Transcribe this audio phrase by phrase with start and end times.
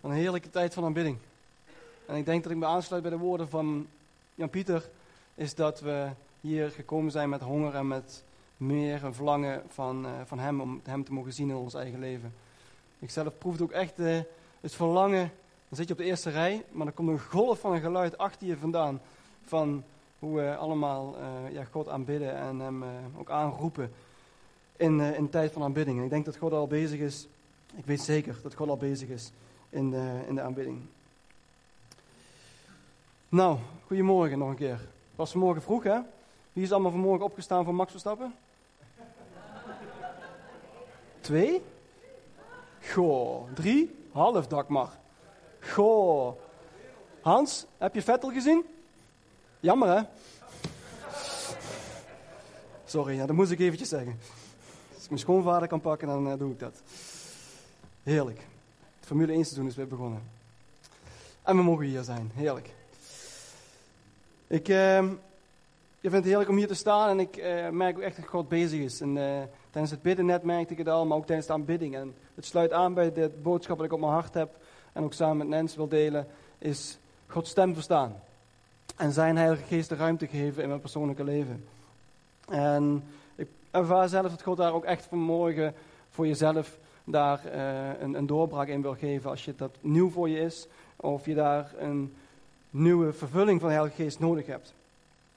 [0.00, 1.16] Een heerlijke tijd van aanbidding.
[2.06, 3.86] En ik denk dat ik me aansluit bij de woorden van
[4.34, 4.88] Jan-Pieter,
[5.34, 6.08] is dat we
[6.40, 8.24] hier gekomen zijn met honger en met
[8.56, 11.98] meer een verlangen van, uh, van hem, om hem te mogen zien in ons eigen
[11.98, 12.34] leven.
[12.98, 14.18] Ik zelf proefde ook echt uh,
[14.60, 15.32] het verlangen,
[15.68, 18.18] dan zit je op de eerste rij, maar dan komt een golf van een geluid
[18.18, 19.00] achter je vandaan,
[19.44, 19.84] van
[20.18, 22.84] hoe we allemaal uh, ja, God aanbidden en hem
[23.18, 23.92] ook aanroepen
[24.76, 25.98] in, in tijd van aanbidding.
[25.98, 27.26] En ik denk dat God al bezig is,
[27.76, 29.32] ik weet zeker dat God al bezig is
[29.70, 30.80] in de, in de aanbidding.
[33.28, 34.78] Nou, goedemorgen nog een keer.
[34.78, 35.98] Het was vanmorgen vroeg, hè?
[36.52, 38.34] Wie is allemaal vanmorgen opgestaan voor Max Verstappen?
[41.20, 41.62] Twee?
[42.92, 43.96] Goh, drie?
[44.12, 44.98] Half dak maar.
[45.60, 46.36] Goh.
[47.20, 48.64] Hans, heb je Vettel gezien?
[49.60, 50.02] Jammer, hè?
[52.84, 54.18] Sorry, ja, dat moest ik eventjes zeggen.
[54.94, 56.82] Als ik mijn schoonvader kan pakken, dan uh, doe ik dat.
[58.02, 58.49] Heerlijk.
[59.10, 60.22] Formule 1 seizoen is weer begonnen.
[61.42, 62.30] En we mogen hier zijn.
[62.34, 62.70] Heerlijk.
[64.46, 65.02] Ik, uh,
[66.00, 68.26] ik vind het heerlijk om hier te staan en ik uh, merk ook echt dat
[68.26, 69.00] God bezig is.
[69.00, 71.96] En, uh, tijdens het bidden net merkte ik het al, maar ook tijdens de aanbidding.
[71.96, 74.56] En het sluit aan bij de boodschap dat ik op mijn hart heb
[74.92, 76.26] en ook samen met Nens wil delen,
[76.58, 78.20] is Gods stem verstaan.
[78.96, 81.64] En zijn Heilige Geest de ruimte geven in mijn persoonlijke leven.
[82.48, 85.74] En ik ervaar zelf dat God daar ook echt vanmorgen
[86.10, 86.78] voor jezelf
[87.10, 89.30] daar uh, een, een doorbraak in wil geven.
[89.30, 90.66] Als je dat nieuw voor je is,
[90.96, 92.14] of je daar een
[92.70, 94.74] nieuwe vervulling van de Heilige Geest nodig hebt.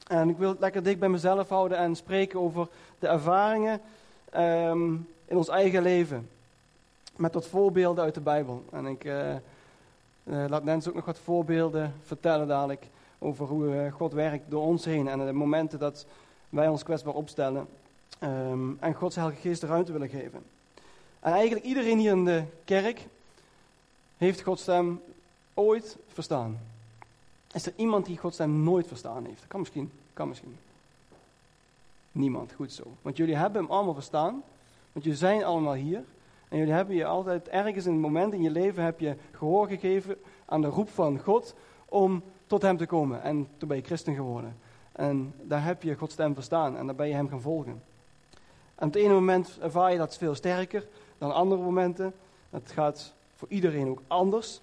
[0.08, 2.68] En ik wil het lekker dik bij mezelf houden en spreken over
[3.00, 3.82] de ervaringen
[4.36, 6.30] um, in ons eigen leven.
[7.16, 8.64] Met wat voorbeelden uit de Bijbel.
[8.72, 9.30] En ik uh,
[10.24, 12.88] uh, laat Nens ook nog wat voorbeelden vertellen dadelijk
[13.20, 15.08] over hoe God werkt door ons heen.
[15.08, 16.06] En de momenten dat
[16.50, 17.68] wij ons kwetsbaar opstellen.
[18.24, 20.44] Um, en Gods Heilige Geest de ruimte willen geven.
[21.24, 23.08] En eigenlijk iedereen hier in de kerk
[24.18, 25.02] heeft Gods stem
[25.54, 26.60] ooit verstaan.
[27.54, 29.48] Is er iemand die Gods stem nooit verstaan heeft?
[29.48, 30.58] Kan misschien, kan misschien.
[32.12, 32.84] Niemand, goed zo.
[33.02, 34.44] Want jullie hebben hem allemaal verstaan,
[34.92, 36.04] want jullie zijn allemaal hier.
[36.50, 39.68] En jullie hebben je altijd, ergens in een moment in je leven, heb je gehoor
[39.68, 41.56] gegeven aan de roep van God
[41.86, 43.22] om tot hem te komen.
[43.22, 44.58] En toen ben je christen geworden.
[44.92, 47.82] En daar heb je Gods stem verstaan en daar ben je hem gaan volgen.
[48.76, 50.88] En op het ene moment ervaar je dat veel sterker
[51.18, 52.14] dan andere momenten.
[52.50, 54.62] Het gaat voor iedereen ook anders.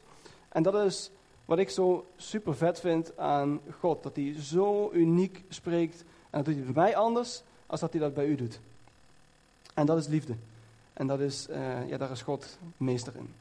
[0.48, 1.10] En dat is
[1.44, 4.02] wat ik zo super vet vind aan God.
[4.02, 6.00] Dat hij zo uniek spreekt.
[6.00, 8.60] En dat doet hij bij mij anders als dat hij dat bij u doet.
[9.74, 10.34] En dat is liefde.
[10.92, 13.34] En dat is, uh, ja, daar is God meester in.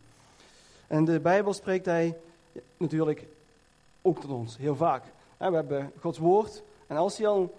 [0.88, 2.18] En de Bijbel spreekt hij
[2.78, 3.28] natuurlijk
[4.02, 5.04] ook tot ons, heel vaak.
[5.38, 6.64] we hebben Gods woord.
[6.88, 7.56] En als, hij al,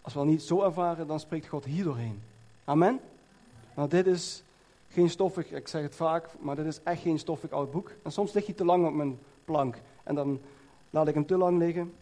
[0.00, 2.22] als we al niet zo ervaren, dan spreekt God hier doorheen.
[2.64, 3.00] Amen?
[3.74, 4.42] Want dit is
[4.88, 7.90] geen stoffig, ik zeg het vaak, maar dit is echt geen stoffig oud boek.
[8.02, 9.76] En soms ligt hij te lang op mijn plank.
[10.02, 10.40] En dan
[10.90, 11.92] laat ik hem te lang liggen.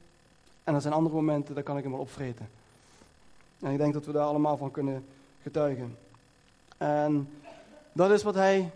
[0.64, 2.48] En er zijn andere momenten, dan kan ik hem wel opvreten.
[3.60, 5.04] En ik denk dat we daar allemaal van kunnen
[5.42, 5.97] getuigen.
[6.76, 7.28] En
[7.92, 8.70] dat is wat hij,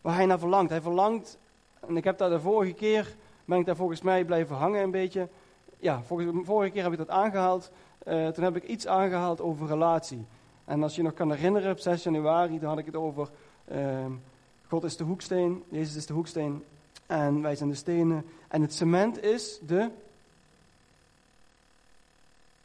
[0.00, 0.70] waar hij naar verlangt.
[0.70, 1.38] Hij verlangt,
[1.80, 4.90] en ik heb daar de vorige keer, ben ik daar volgens mij blijven hangen een
[4.90, 5.28] beetje.
[5.78, 7.70] Ja, volgens, vorige keer heb ik dat aangehaald.
[8.06, 10.26] Uh, toen heb ik iets aangehaald over relatie.
[10.68, 13.28] En als je nog kan herinneren, op 6 januari, dan had ik het over
[13.72, 14.06] uh,
[14.66, 16.64] God is de hoeksteen, Jezus is de hoeksteen
[17.06, 18.26] en wij zijn de stenen.
[18.48, 19.90] En het cement is de.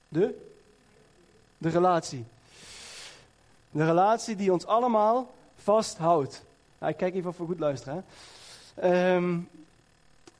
[0.07, 0.35] De?
[1.57, 2.25] De relatie.
[3.71, 6.43] De relatie die ons allemaal vasthoudt.
[6.81, 8.05] Ik kijk even of we goed luisteren.
[8.83, 9.49] Um,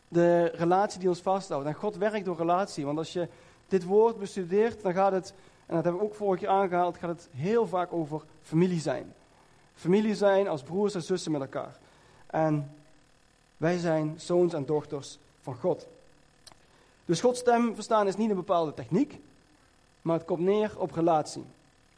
[0.08, 1.68] de relatie die ons vasthoudt.
[1.68, 2.86] En God werkt door relatie.
[2.86, 3.28] Want als je
[3.68, 5.34] dit woord bestudeert, dan gaat het,
[5.66, 9.14] en dat hebben we ook vorige keer aangehaald, gaat het heel vaak over familie zijn.
[9.76, 11.78] Familie zijn als broers en zussen met elkaar.
[12.28, 12.72] En
[13.58, 15.88] wij zijn zoons en dochters van God.
[17.06, 19.20] Dus Gods stem verstaan is niet een bepaalde techniek,
[20.02, 21.44] maar het komt neer op relatie.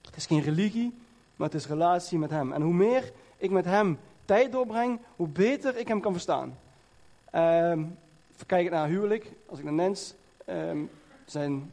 [0.01, 0.93] Het is geen religie,
[1.35, 2.53] maar het is relatie met Hem.
[2.53, 6.57] En hoe meer ik met Hem tijd doorbreng, hoe beter ik Hem kan verstaan.
[7.35, 7.97] Um,
[8.45, 9.31] kijk naar huwelijk.
[9.45, 10.13] Als ik naar Nens,
[10.49, 10.89] um,
[11.25, 11.71] zijn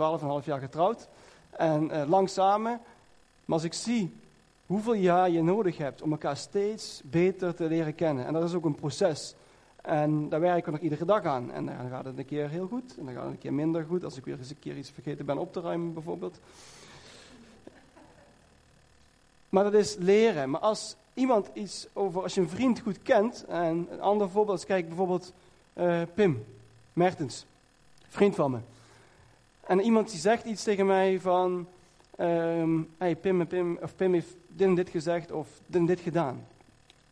[0.00, 1.08] 12,5 jaar getrouwd
[1.50, 2.36] en uh, lang.
[2.36, 2.80] Maar
[3.48, 4.12] als ik zie
[4.66, 8.26] hoeveel jaar je nodig hebt om elkaar steeds beter te leren kennen.
[8.26, 9.34] En dat is ook een proces.
[9.82, 11.52] En daar werken we nog iedere dag aan.
[11.52, 13.84] En dan gaat het een keer heel goed, en dan gaat het een keer minder
[13.84, 14.04] goed.
[14.04, 16.38] Als ik weer eens een keer iets vergeten ben op te ruimen, bijvoorbeeld.
[19.48, 20.50] Maar dat is leren.
[20.50, 24.64] Maar als iemand iets over, als je een vriend goed kent, en een ander voorbeeld,
[24.64, 25.32] kijk bijvoorbeeld
[25.74, 26.44] uh, Pim
[26.92, 27.46] Mertens,
[28.08, 28.58] vriend van me.
[29.66, 31.66] En iemand die zegt iets tegen mij van,
[32.20, 36.00] um, hey, Pim, Pim, of Pim heeft dit en dit gezegd of dit en dit
[36.00, 36.46] gedaan.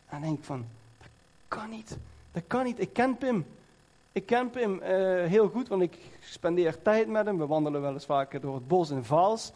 [0.06, 0.64] En dan denk ik van,
[0.98, 1.08] dat
[1.48, 1.96] kan niet.
[2.32, 2.80] Dat kan niet.
[2.80, 3.46] Ik ken Pim.
[4.12, 4.88] Ik ken Pim uh,
[5.24, 7.38] heel goed, want ik spendeer tijd met hem.
[7.38, 9.52] We wandelen wel eens vaker door het bos in Vaals.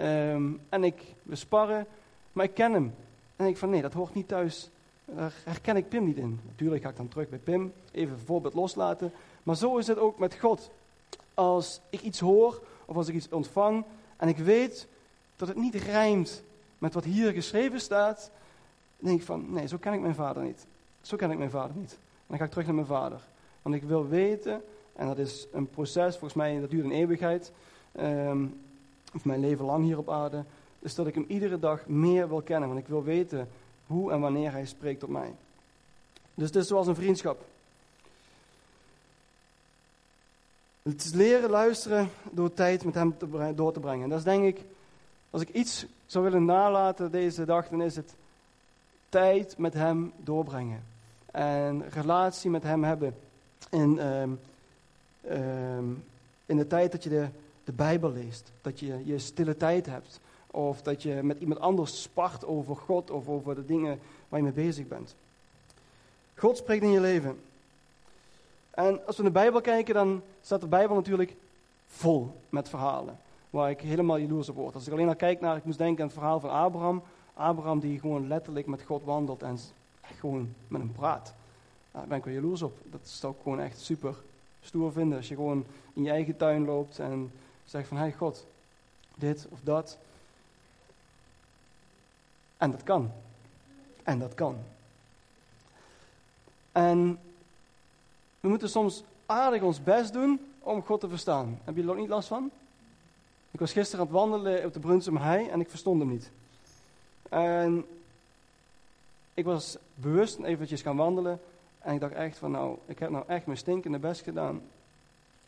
[0.00, 1.86] Um, en ik, we sparren,
[2.32, 2.94] maar ik ken hem.
[3.36, 4.70] En ik van nee, dat hoort niet thuis.
[5.04, 6.40] Daar herken ik Pim niet in.
[6.46, 9.12] Natuurlijk ga ik dan terug bij Pim, even een voorbeeld loslaten.
[9.42, 10.70] Maar zo is het ook met God.
[11.34, 13.84] Als ik iets hoor of als ik iets ontvang
[14.16, 14.86] en ik weet
[15.36, 16.42] dat het niet rijmt
[16.78, 18.30] met wat hier geschreven staat,
[18.96, 20.66] denk ik van nee, zo ken ik mijn vader niet.
[21.00, 21.92] Zo ken ik mijn vader niet.
[21.92, 23.20] En dan ga ik terug naar mijn vader.
[23.62, 24.62] Want ik wil weten,
[24.92, 27.52] en dat is een proces, volgens mij dat duurt een eeuwigheid,
[28.00, 28.60] um,
[29.14, 30.44] of mijn leven lang hier op aarde,
[30.78, 32.68] is dat ik hem iedere dag meer wil kennen.
[32.68, 33.48] Want ik wil weten
[33.86, 35.34] hoe en wanneer hij spreekt tot mij.
[36.34, 37.44] Dus het is zoals een vriendschap.
[40.82, 43.14] Het is leren luisteren door tijd met hem
[43.54, 44.02] door te brengen.
[44.02, 44.64] En dat is denk ik,
[45.30, 48.14] als ik iets zou willen nalaten deze dag, dan is het
[49.08, 50.82] tijd met hem doorbrengen.
[51.30, 53.14] En relatie met hem hebben.
[53.70, 54.40] In, um,
[55.30, 56.04] um,
[56.46, 57.28] in de tijd dat je de,
[57.64, 58.50] de Bijbel leest.
[58.62, 60.20] Dat je je stille tijd hebt.
[60.46, 63.98] Of dat je met iemand anders spart over God of over de dingen
[64.28, 65.14] waar je mee bezig bent.
[66.34, 67.38] God spreekt in je leven.
[68.80, 71.36] En als we naar de Bijbel kijken, dan staat de Bijbel natuurlijk
[71.86, 73.18] vol met verhalen.
[73.50, 74.74] Waar ik helemaal jaloers op word.
[74.74, 77.02] Als ik alleen al kijk naar, ik moest denken aan het verhaal van Abraham.
[77.34, 79.58] Abraham die gewoon letterlijk met God wandelt en
[80.18, 81.34] gewoon met hem praat.
[81.90, 82.78] Daar ben ik wel jaloers op.
[82.84, 84.14] Dat zou ik gewoon echt super
[84.62, 85.18] stoer vinden.
[85.18, 87.32] Als je gewoon in je eigen tuin loopt en
[87.64, 88.46] zegt van, hé hey God,
[89.14, 89.98] dit of dat.
[92.56, 93.10] En dat kan.
[94.02, 94.56] En dat kan.
[96.72, 97.18] En
[98.40, 101.60] we moeten soms aardig ons best doen om God te verstaan.
[101.64, 102.50] Heb je er ook niet last van?
[103.50, 106.30] Ik was gisteren aan het wandelen op de Brunsum Hei en ik verstond hem niet.
[107.28, 107.84] En
[109.34, 111.40] ik was bewust eventjes gaan wandelen
[111.78, 114.62] en ik dacht echt van nou, ik heb nou echt mijn stinkende best gedaan.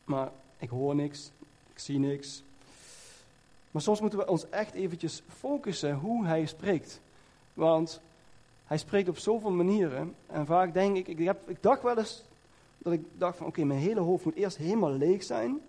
[0.04, 1.30] Maar ik hoor niks,
[1.72, 2.42] ik zie niks,
[3.72, 7.00] maar soms moeten we ons echt eventjes focussen hoe hij spreekt.
[7.54, 8.00] Want
[8.66, 10.14] hij spreekt op zoveel manieren.
[10.26, 12.22] En vaak denk ik, ik, heb, ik dacht wel eens
[12.82, 15.60] dat ik dacht van oké, mijn hele hoofd moet eerst helemaal leeg zijn.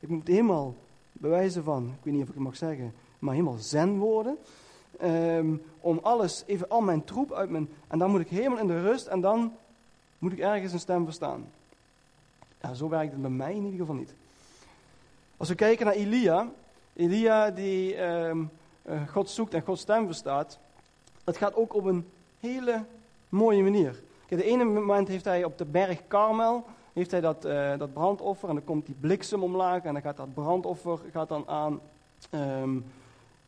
[0.00, 0.74] Ik moet helemaal
[1.12, 4.38] bewijzen van, ik weet niet of ik het mag zeggen, maar helemaal zen worden.
[5.02, 7.68] Um, om alles, even al mijn troep uit mijn.
[7.88, 9.52] En dan moet ik helemaal in de rust en dan
[10.18, 11.46] moet ik ergens een stem verstaan.
[12.60, 14.14] Ja, zo werkt het bij mij in ieder geval niet.
[15.36, 16.50] Als we kijken naar Elia,
[16.92, 18.50] Elia die um,
[19.08, 20.58] God zoekt en Gods stem verstaat,
[21.24, 22.06] dat gaat ook op een
[22.40, 22.84] hele
[23.28, 24.02] mooie manier.
[24.28, 28.48] De ene moment heeft hij op de berg Karmel, heeft hij dat, uh, dat brandoffer
[28.48, 31.80] en dan komt die bliksem omlaag en dan gaat dat brandoffer gaat dan aan.
[32.30, 32.84] Um,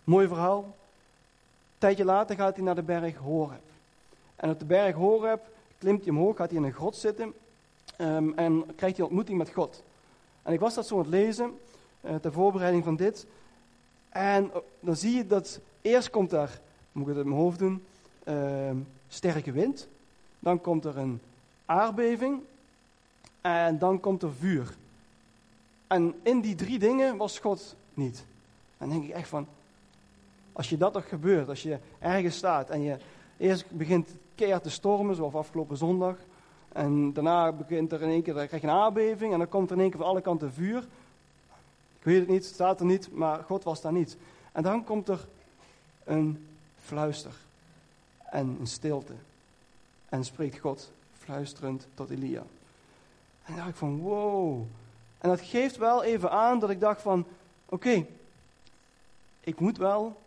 [0.05, 0.63] mooi verhaal.
[0.63, 3.63] Een tijdje later gaat hij naar de berg Horeb.
[4.37, 5.41] En op de berg Horeb
[5.79, 7.35] klimt hij omhoog, gaat hij in een grot zitten
[7.99, 9.83] um, en krijgt hij ontmoeting met God.
[10.43, 11.59] En ik was dat zo aan het lezen,
[12.01, 13.27] uh, ter voorbereiding van dit.
[14.09, 16.61] En oh, dan zie je dat eerst komt er,
[16.93, 17.85] moet ik het in mijn hoofd doen,
[18.25, 18.71] uh,
[19.09, 19.89] sterke wind.
[20.39, 21.21] Dan komt er een
[21.67, 22.41] aardbeving.
[23.41, 24.77] En dan komt er vuur.
[25.87, 28.25] En in die drie dingen was God niet.
[28.79, 29.47] Dan denk ik echt van,
[30.53, 32.97] als je dat toch gebeurt, als je ergens staat en je
[33.37, 36.17] eerst begint keihard te stormen, zoals afgelopen zondag.
[36.69, 39.77] En daarna begint er in één keer, krijg je een aardbeving en dan komt er
[39.77, 40.79] in één keer van alle kanten vuur.
[41.99, 44.17] Ik weet het niet, het staat er niet, maar God was daar niet.
[44.53, 45.27] En dan komt er
[46.05, 47.35] een fluister
[48.31, 49.15] en een stilte.
[50.09, 52.43] En spreekt God fluisterend tot Elia.
[53.45, 54.65] En dacht ik van wow.
[55.19, 57.27] En dat geeft wel even aan dat ik dacht van
[57.65, 58.07] oké,
[59.41, 60.21] ik moet wel,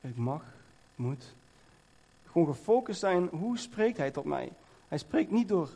[0.00, 0.42] ik mag,
[0.96, 1.32] moet,
[2.26, 4.52] gewoon gefocust zijn, hoe spreekt hij tot mij?
[4.88, 5.68] Hij spreekt niet door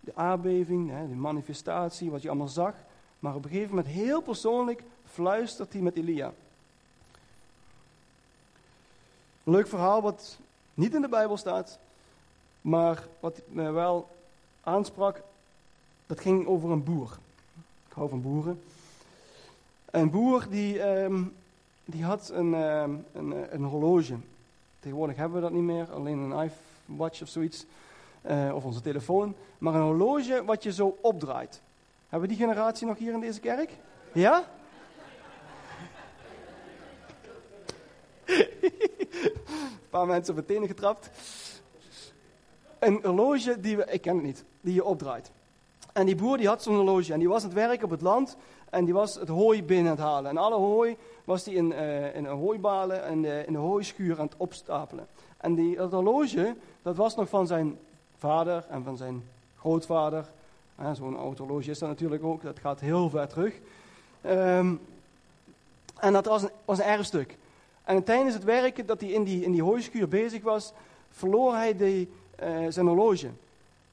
[0.00, 2.74] de aardbeving, de manifestatie, wat je allemaal zag,
[3.18, 6.32] maar op een gegeven moment, heel persoonlijk, fluistert hij met Elia.
[9.44, 10.38] Leuk verhaal wat
[10.74, 11.78] niet in de Bijbel staat,
[12.62, 14.08] maar wat me wel
[14.60, 15.22] aansprak,
[16.06, 17.18] dat ging over een boer.
[17.88, 18.62] Ik hou van boeren.
[19.90, 21.34] Een boer die, um,
[21.84, 24.16] die had een, um, een, een, horloge.
[24.80, 26.50] Tegenwoordig hebben we dat niet meer, alleen een
[26.86, 27.64] iWatch of zoiets.
[28.30, 29.34] Uh, of onze telefoon.
[29.58, 31.60] Maar een horloge wat je zo opdraait.
[32.08, 33.70] Hebben we die generatie nog hier in deze kerk?
[34.12, 34.44] Ja?
[39.82, 41.10] Een paar mensen op het tenen getrapt.
[42.82, 45.30] Een horloge die we, ik ken het niet, die je opdraait.
[45.92, 48.00] En die boer die had zo'n horloge en die was aan het werk op het
[48.00, 48.36] land
[48.70, 50.30] en die was het hooi binnen aan het halen.
[50.30, 54.18] En alle hooi was die in, uh, in een hooibalen en uh, in de hooischuur
[54.18, 55.06] aan het opstapelen.
[55.36, 57.78] En die, dat horloge, dat was nog van zijn
[58.18, 59.22] vader en van zijn
[59.58, 60.30] grootvader.
[60.92, 63.54] Zo'n oud horloge is dat natuurlijk ook, dat gaat heel ver terug.
[64.20, 64.74] Ehm,
[65.98, 67.36] en dat was een, was een erfstuk.
[67.84, 70.72] En tijdens het werken dat hij in die, in die hooischuur bezig was,
[71.10, 72.08] verloor hij die,
[72.42, 73.30] uh, zijn horloge.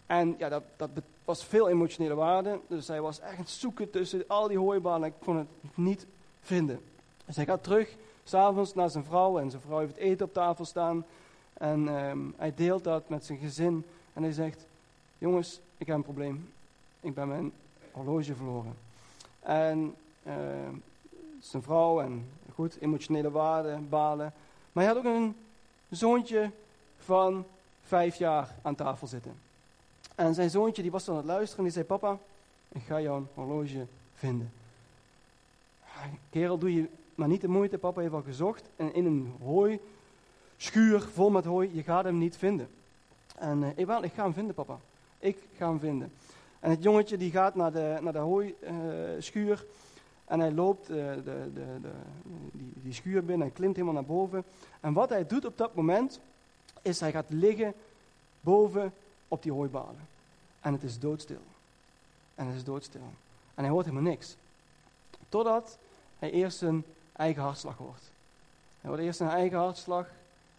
[0.05, 0.89] En ja, dat, dat
[1.25, 2.59] was veel emotionele waarde.
[2.67, 5.07] Dus hij was echt aan het zoeken tussen al die hooibanen.
[5.07, 6.05] Ik kon het niet
[6.41, 6.79] vinden.
[7.25, 9.39] Dus hij gaat terug, s'avonds naar zijn vrouw.
[9.39, 11.05] En zijn vrouw heeft het eten op tafel staan.
[11.53, 13.85] En um, hij deelt dat met zijn gezin.
[14.13, 14.65] En hij zegt,
[15.17, 16.49] jongens, ik heb een probleem.
[16.99, 17.51] Ik ben mijn
[17.91, 18.73] horloge verloren.
[19.39, 20.33] En uh,
[21.39, 24.33] zijn vrouw en goed, emotionele waarde, balen.
[24.71, 25.35] Maar hij had ook een
[25.89, 26.51] zoontje
[26.97, 27.45] van
[27.89, 29.33] vijf jaar aan tafel zitten.
[30.15, 32.17] En zijn zoontje die was aan het luisteren en die zei, papa,
[32.71, 34.51] ik ga jouw horloge vinden.
[36.29, 38.69] Kerel, doe je maar niet de moeite, papa heeft al gezocht.
[38.75, 39.79] En in een hooi,
[40.57, 42.67] schuur vol met hooi, je gaat hem niet vinden.
[43.35, 44.79] En ik, wel, ik ga hem vinden, papa.
[45.19, 46.11] Ik ga hem vinden.
[46.59, 49.53] En het jongetje die gaat naar de, naar de hooischuur.
[49.53, 49.75] Uh,
[50.25, 51.91] en hij loopt uh, de, de, de,
[52.51, 54.43] die, die schuur binnen en klimt helemaal naar boven.
[54.79, 56.19] En wat hij doet op dat moment,
[56.81, 57.73] is hij gaat liggen
[58.41, 58.93] boven
[59.27, 60.07] op die hooibalen.
[60.61, 61.41] En het is doodstil.
[62.35, 63.13] En het is doodstil.
[63.55, 64.35] En hij hoort helemaal niks.
[65.29, 65.77] Totdat
[66.19, 68.03] hij eerst zijn eigen hartslag hoort.
[68.81, 70.07] Hij hoort eerst zijn eigen hartslag.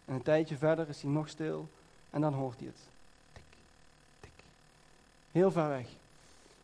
[0.05, 1.69] En een tijdje verder is hij nog stil.
[2.09, 2.79] En dan hoort hij het.
[3.33, 3.43] Tik,
[4.19, 4.43] tik.
[5.31, 5.87] Heel ver weg.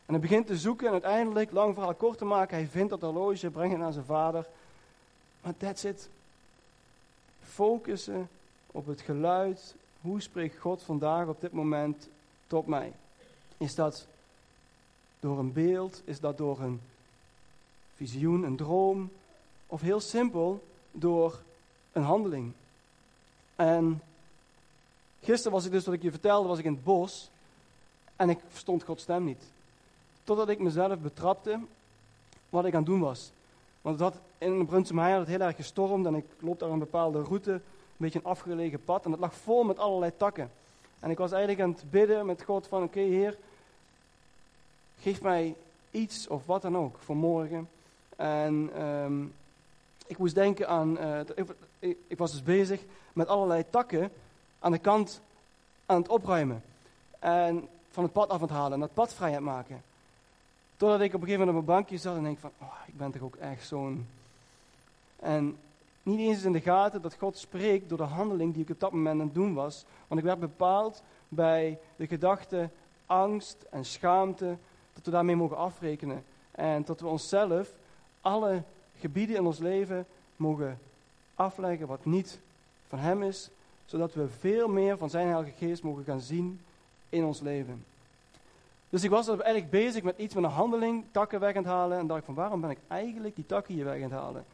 [0.06, 3.00] En hij begint te zoeken en uiteindelijk, lang verhaal kort te maken, hij vindt dat
[3.00, 4.46] horloge, brengt het naar zijn vader.
[5.40, 6.08] Maar that's it.
[7.42, 8.28] Focussen
[8.78, 9.74] op het geluid.
[10.00, 12.08] Hoe spreekt God vandaag op dit moment
[12.46, 12.92] tot mij?
[13.56, 14.06] Is dat
[15.20, 16.02] door een beeld?
[16.04, 16.80] Is dat door een
[17.94, 19.10] visioen, een droom?
[19.66, 21.42] Of heel simpel, door
[21.92, 22.52] een handeling?
[23.56, 24.02] En
[25.22, 27.30] gisteren was ik dus, wat ik je vertelde, was ik in het bos.
[28.16, 29.42] En ik verstond Gods stem niet.
[30.24, 31.60] Totdat ik mezelf betrapte
[32.48, 33.30] wat ik aan het doen was.
[33.80, 36.78] Want het had, in Brunsum had het heel erg gestormd en ik loop daar een
[36.78, 37.60] bepaalde route,
[38.06, 39.04] beetje een afgelegen pad.
[39.04, 40.50] En het lag vol met allerlei takken.
[41.00, 43.36] En ik was eigenlijk aan het bidden met God van, oké Heer,
[45.00, 45.54] geef mij
[45.90, 47.68] iets of wat dan ook voor morgen.
[48.16, 49.34] En um,
[50.06, 51.20] ik moest denken aan, uh,
[51.78, 52.80] ik, ik, was dus bezig
[53.12, 54.12] met allerlei takken
[54.58, 55.20] aan de kant
[55.86, 56.62] aan het opruimen.
[57.18, 59.82] En van het pad af aan het halen en dat pad vrij aan het maken.
[60.76, 62.96] Totdat ik op een gegeven moment op mijn bankje zat en denk van, oh, ik
[62.96, 64.06] ben toch ook echt zo'n...
[65.16, 65.58] En
[66.08, 68.92] niet eens in de gaten dat God spreekt door de handeling die ik op dat
[68.92, 69.84] moment aan het doen was.
[70.06, 72.70] Want ik werd bepaald bij de gedachte
[73.06, 74.56] angst en schaamte,
[74.92, 76.24] dat we daarmee mogen afrekenen.
[76.50, 77.72] En dat we onszelf
[78.20, 78.62] alle
[78.98, 80.78] gebieden in ons leven mogen
[81.34, 82.38] afleggen wat niet
[82.88, 83.50] van Hem is,
[83.86, 86.60] zodat we veel meer van Zijn Heilige Geest mogen gaan zien
[87.08, 87.84] in ons leven.
[88.90, 91.98] Dus ik was eigenlijk bezig met iets met een handeling, takken weg aan het halen.
[91.98, 94.44] En dacht van waarom ben ik eigenlijk die takken hier weg aan het halen?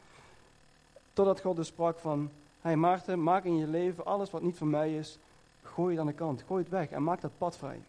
[1.14, 2.30] Totdat God dus sprak van,
[2.60, 5.18] hey Maarten, maak in je leven alles wat niet van mij is,
[5.62, 7.80] gooi het aan de kant, gooi het weg en maak dat pad vrij.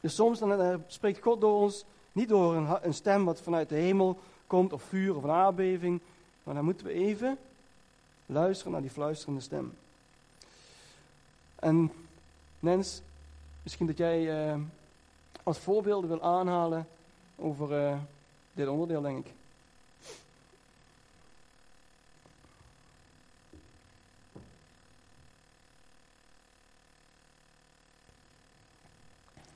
[0.00, 3.68] Dus soms dan, uh, spreekt God door ons, niet door een, een, stem wat vanuit
[3.68, 6.00] de hemel komt, of vuur of een aardbeving,
[6.42, 7.38] maar dan moeten we even
[8.26, 9.72] luisteren naar die fluisterende stem.
[11.54, 11.92] En
[12.58, 13.02] Nens,
[13.66, 14.60] Misschien dat jij uh,
[15.42, 16.88] als voorbeelden wil aanhalen
[17.36, 17.98] over uh,
[18.52, 19.32] dit onderdeel, denk ik.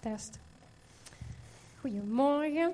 [0.00, 0.38] Test.
[1.80, 2.72] Goedemorgen.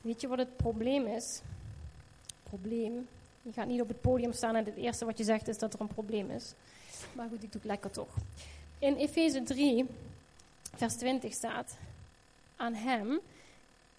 [0.00, 1.40] Weet je wat het probleem is?
[2.42, 3.08] Probleem.
[3.42, 5.74] Je gaat niet op het podium staan en het eerste wat je zegt is dat
[5.74, 6.54] er een probleem is.
[7.12, 8.14] Maar goed, ik doe het lekker toch.
[8.78, 9.86] In Efeze 3,
[10.74, 11.76] vers 20 staat:
[12.56, 13.20] Aan Hem,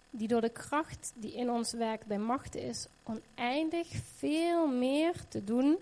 [0.10, 3.88] die door de kracht die in ons werkt bij macht is, oneindig
[4.18, 5.78] veel meer te doen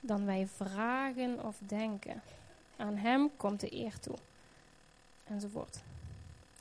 [0.00, 2.22] dan wij vragen of denken.
[2.76, 4.16] Aan Hem komt de eer toe.
[5.24, 5.82] Enzovoort.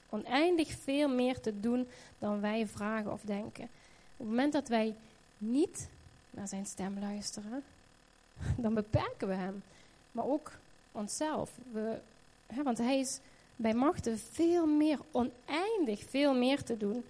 [0.10, 1.88] Oneindig veel meer te doen
[2.20, 3.64] dan wij vragen of denken.
[3.64, 3.70] Op
[4.18, 4.96] het moment dat wij
[5.38, 5.90] niet
[6.30, 7.64] naar zijn stem luisteren,
[8.64, 9.64] dan beperken we hem
[10.12, 10.52] maar ook
[10.92, 11.52] onszelf.
[11.72, 12.00] We,
[12.48, 13.20] hè, want hij is
[13.56, 17.04] bij machten veel meer, oneindig veel meer te doen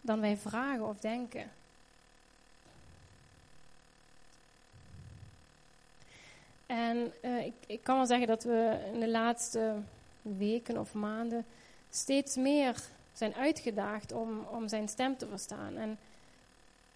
[0.00, 1.50] dan wij vragen of denken.
[6.66, 9.74] En uh, ik, ik, kan wel zeggen dat we in de laatste
[10.22, 11.44] weken of maanden
[11.90, 12.82] steeds meer
[13.12, 15.76] zijn uitgedaagd om, om zijn stem te verstaan.
[15.76, 15.98] En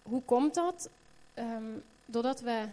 [0.03, 0.89] hoe komt dat?
[1.35, 2.65] Um, doordat we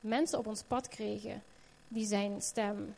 [0.00, 1.42] mensen op ons pad kregen
[1.88, 2.94] die zijn stem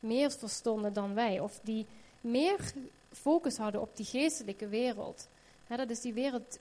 [0.00, 1.40] meer verstonden dan wij.
[1.40, 1.86] Of die
[2.20, 2.72] meer
[3.12, 5.28] focus hadden op die geestelijke wereld.
[5.66, 6.58] Dat is die wereld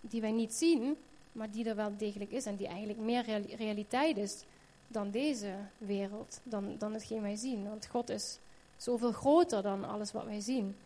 [0.00, 0.96] die wij niet zien,
[1.32, 2.46] maar die er wel degelijk is.
[2.46, 4.44] En die eigenlijk meer reali- realiteit is
[4.88, 6.40] dan deze wereld.
[6.42, 7.68] Dan, dan hetgeen wij zien.
[7.68, 8.38] Want God is
[8.76, 10.76] zoveel groter dan alles wat wij zien.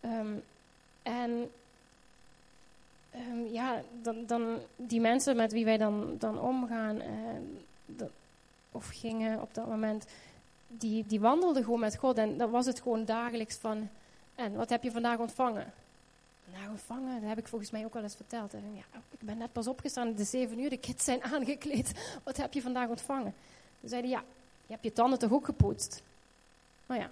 [0.00, 0.34] Ehm,
[1.02, 1.50] en
[3.10, 8.06] ehm, ja, dan, dan die mensen met wie wij dan, dan omgaan, eh,
[8.72, 10.06] of gingen op dat moment,
[10.68, 12.18] die, die wandelden gewoon met God.
[12.18, 13.88] En dan was het gewoon dagelijks van,
[14.34, 15.72] en wat heb je vandaag ontvangen?
[16.52, 18.52] Nou, ontvangen, dat heb ik volgens mij ook wel eens verteld.
[18.52, 22.18] Ja, ik ben net pas opgestaan, is zeven uur, de kids zijn aangekleed.
[22.22, 23.34] Wat heb je vandaag ontvangen?
[23.80, 24.22] Toen zeiden ja,
[24.66, 26.02] je hebt je tanden toch ook gepoetst?
[26.86, 27.10] Nou ja,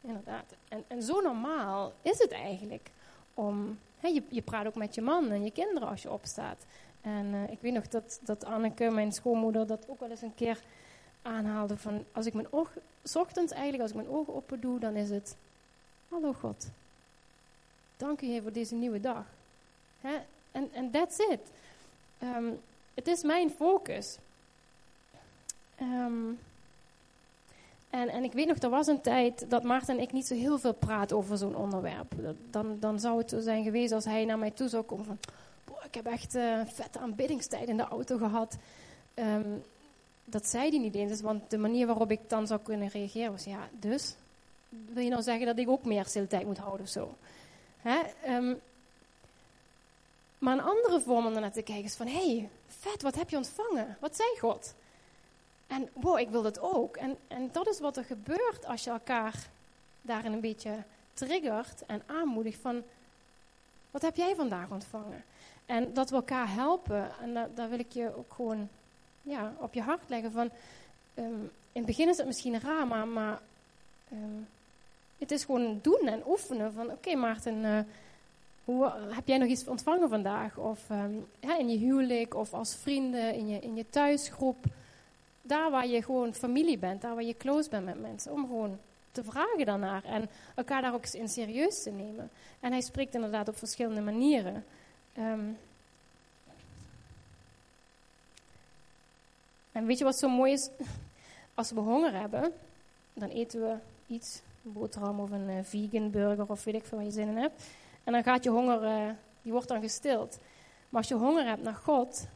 [0.00, 0.54] inderdaad.
[0.68, 2.90] En, en zo normaal is het eigenlijk
[3.34, 6.64] om, je, je praat ook met je man en je kinderen als je opstaat.
[7.00, 10.34] En eh, ik weet nog dat, dat Anneke, mijn schoonmoeder, dat ook wel eens een
[10.34, 10.60] keer
[11.22, 12.70] aanhaalde van, als ik mijn oog,
[13.14, 15.36] ochtends eigenlijk, als ik mijn ogen open doe, dan is het,
[16.08, 16.66] hallo God,
[18.02, 19.24] dank u Heer voor deze nieuwe dag.
[20.72, 21.40] En that's it.
[22.18, 22.50] Ehm,
[22.94, 24.18] het is mijn focus.
[25.76, 26.30] Ehm,
[27.90, 30.34] en, en ik weet nog, er was een tijd dat Maarten en ik niet zo
[30.34, 32.12] heel veel praten over zo'n onderwerp.
[32.50, 35.18] Dan, dan zou het zo zijn geweest als hij naar mij toe zou komen van...
[35.64, 38.56] "Boah, ik heb echt eh vette aanbiddingstijd in de auto gehad.
[39.14, 39.58] Ehm,
[40.24, 43.44] dat zei hij niet eens, want de manier waarop ik dan zou kunnen reageren was...
[43.44, 44.14] Ja, dus?
[44.68, 47.14] Wil je nou zeggen dat ik ook meer stiltijd moet houden of zo?
[47.82, 48.00] Hè?
[48.24, 48.54] Ehm,
[50.38, 52.06] maar een andere vorm om ernaar te kijken is van...
[52.06, 53.96] Hé, hey, vet, wat heb je ontvangen?
[54.00, 54.74] Wat zei God?
[55.66, 56.96] En wow, ik wil dat ook.
[56.96, 59.48] En, en dat is wat er gebeurt als je elkaar
[60.00, 60.82] daarin een beetje
[61.14, 62.82] triggert en aanmoedigt van...
[63.90, 65.24] Wat heb jij vandaag ontvangen?
[65.66, 67.10] En dat we elkaar helpen.
[67.20, 68.68] En da- daar wil ik je ook gewoon
[69.22, 70.50] ja, op je hart leggen van...
[71.14, 73.08] ehm, in het begin is het misschien raar, maar...
[73.08, 73.40] maar
[74.08, 74.42] ehm,
[75.22, 76.90] het is gewoon doen en oefenen van...
[76.90, 77.78] Oké Maarten, eh,
[78.64, 80.56] hoe, heb jij nog iets ontvangen vandaag?
[80.58, 84.64] Of ehm, ja, in je huwelijk of als vrienden, in je, in je thuisgroep
[85.42, 88.78] daar waar je gewoon familie bent, daar waar je close bent met mensen, om gewoon
[89.12, 92.30] te vragen daarnaar en elkaar daar ook eens in serieus te nemen.
[92.60, 94.64] En hij spreekt inderdaad op verschillende manieren.
[95.12, 95.48] Ehm,
[99.72, 100.68] en weet je wat zo mooi is?
[101.54, 102.52] Als we honger hebben,
[103.12, 107.06] dan eten we iets, boterham of een eh, vegan burger of weet ik veel waar
[107.06, 107.62] je zin in hebt.
[108.04, 109.10] En dan gaat je honger, eh,
[109.42, 110.38] die wordt dan gestild.
[110.88, 112.26] Maar als je honger hebt naar God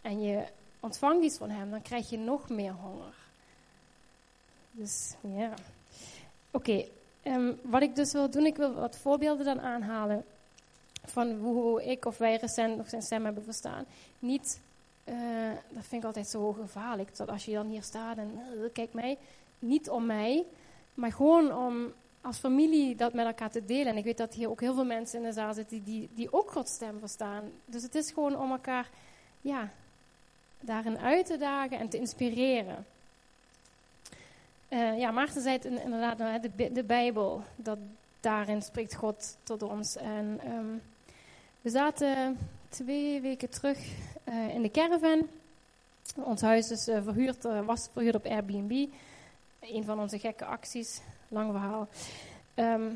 [0.00, 0.44] en je
[0.80, 3.14] ontvangt iets van Hem, dan krijg je nog meer honger.
[4.70, 5.54] Dus ja.
[6.50, 6.84] Oké,
[7.22, 10.24] ehm, wat ik dus wil doen, ik wil wat voorbeelden dan aanhalen
[11.04, 13.84] van hoe ik of wij recent nog zijn stem hebben verstaan.
[14.18, 14.60] Niet,
[15.04, 15.14] eh,
[15.68, 18.40] dat vind ik altijd zo gevaarlijk, dat als je dan hier staat en
[18.72, 19.18] kijk mij,
[19.58, 20.44] niet om mij,
[20.94, 23.86] maar gewoon om als familie dat met elkaar te delen.
[23.86, 26.32] En ik weet dat hier ook heel veel mensen in de zaal zitten die, die
[26.32, 27.42] ook Gods stem verstaan.
[27.64, 28.88] Dus het is gewoon om elkaar,
[29.40, 29.68] ja,
[30.60, 32.86] daarin uit te dagen en te inspireren.
[34.68, 37.78] Eh, ja, Maarten zei het in- inderdaad, nou, de, de Bijbel, dat
[38.20, 39.96] daarin spreekt God tot ons.
[39.96, 40.66] En ehm,
[41.60, 43.78] we zaten twee weken terug
[44.24, 45.28] eh, in de caravan.
[46.16, 48.86] Ons huis is eh, verhuurd, was verhuurd op Airbnb.
[49.62, 51.88] Een van onze gekke acties, lang verhaal.
[52.54, 52.86] Ehm,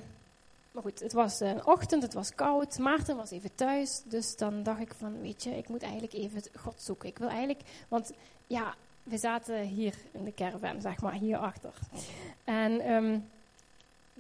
[0.71, 2.79] maar goed, het was een ochtend, het was koud.
[2.79, 4.03] Maarten was even thuis.
[4.05, 7.09] Dus dan dacht ik van, weet je, ik moet eigenlijk even God zoeken.
[7.09, 8.13] Ik wil eigenlijk, want
[8.47, 11.75] ja, we zaten hier in de caravan, zeg maar, hierachter.
[12.45, 13.19] En ehm,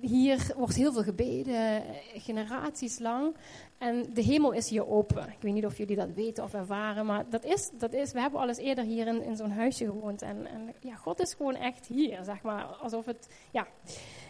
[0.00, 1.82] hier wordt heel veel gebeden,
[2.14, 3.37] generaties lang.
[3.78, 5.28] En de hemel is hier open.
[5.28, 8.20] Ik weet niet of jullie dat weten of ervaren, maar dat is, dat is we
[8.20, 10.22] hebben al eens eerder hier in, in zo'n huisje gewoond.
[10.22, 12.64] En, en ja, God is gewoon echt hier, zeg maar.
[12.64, 13.66] Alsof het, ja.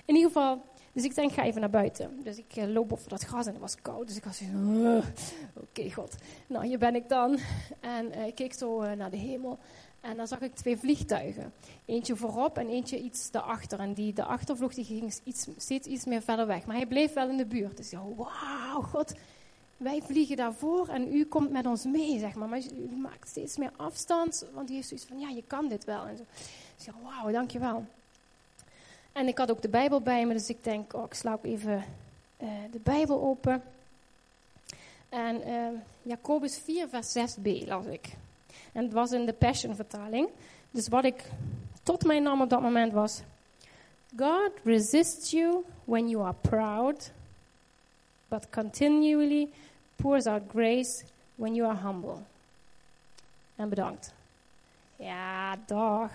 [0.04, 2.20] In ieder geval, dus ik denk, ga even naar buiten.
[2.22, 4.06] Dus ik eh, loop over dat gras en het was koud.
[4.06, 5.06] Dus ik was zo, "Ugh,
[5.54, 7.38] oké God, nou hier ben ik dan.
[7.80, 9.58] En eh, ik keek zo eh, naar de hemel.
[10.06, 11.52] En dan zag ik twee vliegtuigen.
[11.84, 13.80] Eentje voorop en eentje iets daarachter.
[13.80, 14.12] En die
[14.56, 16.66] vloog, die ging iets, steeds iets meer verder weg.
[16.66, 17.76] Maar hij bleef wel in de buurt.
[17.76, 19.14] Dus dacht, wauw, God,
[19.76, 22.48] wij vliegen daarvoor en u komt met ons mee, zeg maar.
[22.48, 22.60] Maar
[22.92, 26.06] u maakt steeds meer afstand, want die heeft zoiets van, ja, je kan dit wel.
[26.06, 26.24] En zo.
[26.76, 27.84] Dus dacht, wauw, dankjewel.
[29.12, 31.44] En ik had ook de Bijbel bij me, dus ik denk, oh, ik sla ook
[31.44, 31.84] even
[32.36, 33.62] eh, de Bijbel open.
[35.08, 35.68] En eh,
[36.02, 38.16] Jacobus 4, vers 6b las ik.
[38.76, 40.28] En het was in de Passion vertaling.
[40.70, 41.24] Dus wat ik
[41.82, 43.20] tot mij nam op dat moment was...
[44.16, 47.12] God resists you when you are proud,
[48.28, 49.48] but continually
[49.96, 52.16] pours out grace when you are humble.
[53.56, 54.14] En bedankt.
[54.96, 56.10] Ja, dag.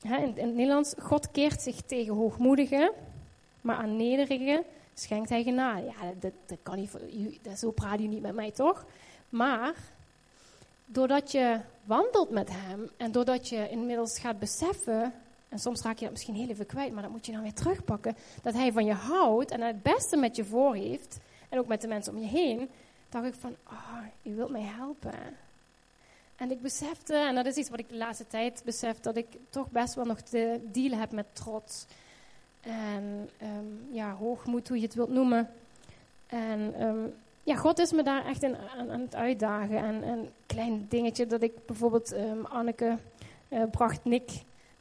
[0.00, 2.92] in, in het Nederlands, God keert zich tegen hoogmoedigen,
[3.60, 4.64] maar aan nederigen
[5.00, 5.86] schenkt hij genade.
[5.86, 6.90] Ja, dat, dat kan niet,
[7.56, 8.84] zo praat u niet met mij, toch?
[9.28, 9.74] Maar,
[10.84, 15.12] doordat je wandelt met hem en doordat je inmiddels gaat beseffen,
[15.48, 17.54] en soms raak je dat misschien heel even kwijt, maar dat moet je dan weer
[17.54, 21.66] terugpakken, dat hij van je houdt en het beste met je voor heeft, en ook
[21.66, 22.70] met de mensen om je heen,
[23.08, 25.14] dacht ik van, oh, u wilt mij helpen.
[26.36, 29.26] En ik besefte, en dat is iets wat ik de laatste tijd besef, dat ik
[29.50, 31.86] toch best wel nog te dealen heb met trots.
[32.60, 35.48] En ehm, ja, hoogmoed, hoe je het wilt noemen.
[36.26, 37.06] En ehm,
[37.42, 39.76] ja, God is me daar echt in, aan, aan het uitdagen.
[39.76, 42.98] En een klein dingetje dat ik bijvoorbeeld, ehm, Anneke
[43.48, 44.30] eh, bracht Nick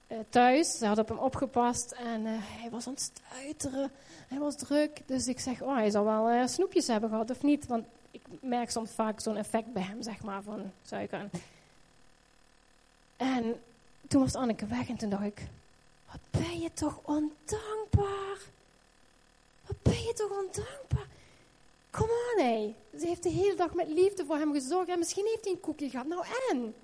[0.08, 0.78] eh, thuis.
[0.78, 3.92] Ze had op hem opgepast en eh, hij was aan het stuiteren.
[4.28, 5.02] Hij was druk.
[5.06, 7.68] Dus ik zeg, oh, hij zal wel snoepjes hebben gehad of niet.
[7.68, 11.30] Want ik merk soms vaak zo'n effect bij hem, zeg maar, van suiker.
[13.18, 13.56] En
[14.08, 15.44] toen was Anneke weg en toen dacht ik,
[16.12, 18.38] wat ben je toch ondankbaar.
[19.66, 21.08] Wat ben je toch ondankbaar.
[21.90, 22.76] Come on, hé.
[23.00, 24.90] Ze heeft de hele dag met liefde voor hem gezorgd.
[24.90, 26.08] En misschien heeft hij een koekje gehad.
[26.08, 26.76] Nou en?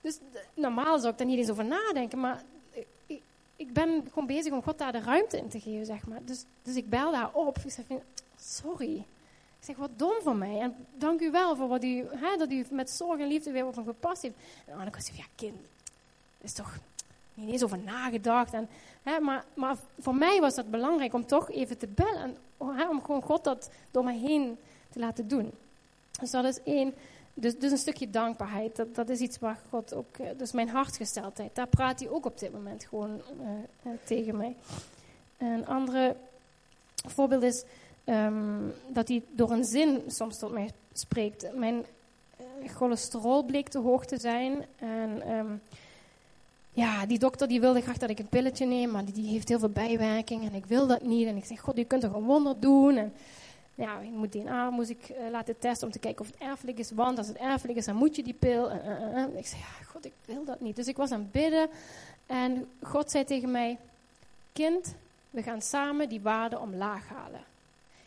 [0.00, 0.18] Dus
[0.54, 2.20] normaal zou ik daar niet eens over nadenken.
[2.20, 2.42] Maar
[3.06, 3.20] ik,
[3.56, 6.24] ik ben gewoon bezig om God daar de ruimte in te geven, zeg maar.
[6.24, 7.58] Dus, dus ik bel daar op.
[7.58, 7.84] Ik zeg,
[8.40, 8.96] sorry.
[9.58, 10.60] Ik zeg, wat dom van mij.
[10.60, 13.66] En dank u wel voor wat u, hè, dat u met zorg en liefde weer
[13.66, 14.34] op hem gepast heeft.
[14.66, 15.56] En Anneke zei, ja kind,
[16.40, 16.78] is toch
[17.34, 18.52] niet eens over nagedacht.
[18.52, 18.68] En,
[19.22, 22.22] maar, maar voor mij was dat belangrijk om toch even te bellen.
[22.22, 22.36] En,
[22.76, 24.58] hè, om gewoon God dat door mij heen
[24.90, 25.50] te laten doen.
[26.20, 26.94] Dus dat is één.
[27.34, 28.76] Dus, dus een stukje dankbaarheid.
[28.76, 30.16] Dat, dat is iets waar God ook...
[30.18, 31.54] eh, Dus mijn hartgesteldheid.
[31.54, 33.46] Daar praat hij ook op dit moment gewoon eh,
[33.82, 34.56] eh, tegen mij.
[35.38, 36.16] Een andere
[37.06, 37.64] voorbeeld is...
[38.04, 41.54] ehm, dat hij door een zin soms tot mij spreekt.
[41.54, 41.84] Mijn
[42.66, 44.64] cholesterol bleek te hoog te zijn.
[44.76, 45.56] En ehm,
[46.74, 49.58] ja, die dokter die wilde graag dat ik een pilletje neem, maar die, heeft heel
[49.58, 51.26] veel bijwerkingen en ik wil dat niet.
[51.26, 52.96] En ik zeg, god, u kunt toch een wonder doen?
[52.96, 53.12] En
[53.74, 56.78] ja, ik moet DNA moest ik eh, laten testen om te kijken of het erfelijk
[56.78, 56.90] is.
[56.90, 58.70] Want als het erfelijk is, dan moet je die pil.
[58.70, 59.36] Eh.
[59.36, 60.76] Ik zeg, ja, god, ik wil dat niet.
[60.76, 61.68] Dus ik was aan het bidden
[62.26, 63.78] en God zei tegen mij,
[64.52, 64.94] kind,
[65.30, 67.44] we gaan samen die waarde omlaag halen.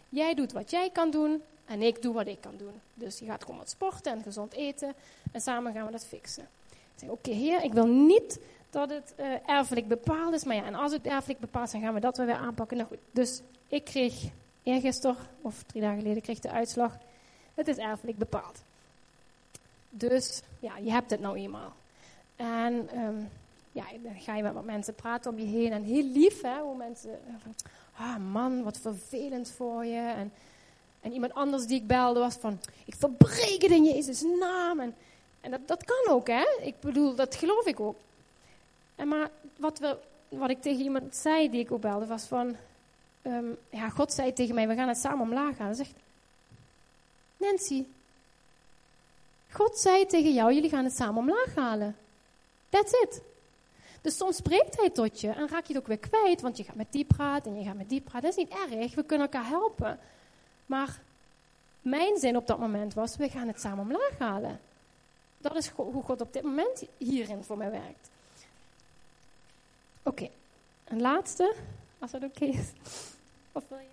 [0.09, 2.81] Jij doet wat jij kan doen en ik doe wat ik kan doen.
[2.93, 4.93] Dus je gaat gewoon wat sporten en gezond eten
[5.31, 6.47] en samen gaan we dat fixen.
[6.69, 8.39] Ik zeg, oké heer, ik wil niet
[8.77, 10.43] dat het eh, erfelijk bepaald is.
[10.43, 12.77] Maar ja, en als het erfelijk bepaald is, dan gaan we dat wel weer aanpakken.
[12.77, 14.23] Nou goed, dus ik kreeg
[14.63, 16.97] eergisteren, of drie dagen geleden, kreeg de uitslag.
[17.53, 18.63] Het is erfelijk bepaald.
[19.89, 21.73] Dus ja, je hebt het nou eenmaal.
[22.35, 23.19] En ehm,
[23.71, 25.71] ja, dan ga je met wat mensen praten om je heen.
[25.71, 27.55] En heel lief, hè, hoe mensen eh, van,
[27.95, 30.13] ah man, wat vervelend voor je.
[30.15, 30.31] En,
[31.01, 34.79] en iemand anders die ik belde was van, ik verbreek het in Jezus' naam.
[34.79, 34.95] En,
[35.41, 36.45] en dat, dat kan ook, hè.
[36.61, 37.95] Ik bedoel, dat geloof ik ook.
[38.97, 39.79] En maar wat,
[40.29, 42.55] wat ik tegen iemand zei die ik ook belde, was van...
[43.21, 45.75] ehm, ja, God zei tegen mij, we gaan het samen omlaag halen.
[45.75, 45.93] Zegt,
[47.37, 47.85] Nancy,
[49.51, 51.95] God zei tegen jou, jullie gaan het samen omlaag halen.
[52.69, 53.21] That's it.
[54.01, 56.63] Dus soms spreekt hij tot je en raak je het ook weer kwijt, want je
[56.63, 58.21] gaat met die praten en je gaat met die praten.
[58.21, 59.99] Dat is niet erg, we kunnen elkaar helpen.
[60.65, 60.99] Maar
[61.81, 64.59] mijn zin op dat moment was, we gaan het samen omlaag halen.
[65.37, 68.09] Dat is hoe God op dit moment hierin voor mij werkt.
[70.07, 70.29] Oké,
[70.83, 71.53] een laatste,
[71.99, 72.71] als dat oké is.
[73.51, 73.85] Of wil je?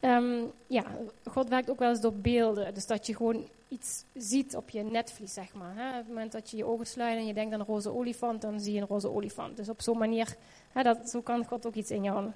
[0.00, 0.84] Ehm, ja,
[1.24, 2.74] God werkt ook wel eens door beelden.
[2.74, 5.74] Dus dat je gewoon iets ziet op je netvlies, zeg maar.
[5.74, 5.88] Hè?
[5.88, 8.40] Op het moment dat je je ogen sluit en je denkt aan een roze olifant,
[8.40, 9.56] dan zie je een roze olifant.
[9.56, 10.36] Dus op zo'n manier,
[10.72, 12.30] hè, dat, zo kan God ook iets in jou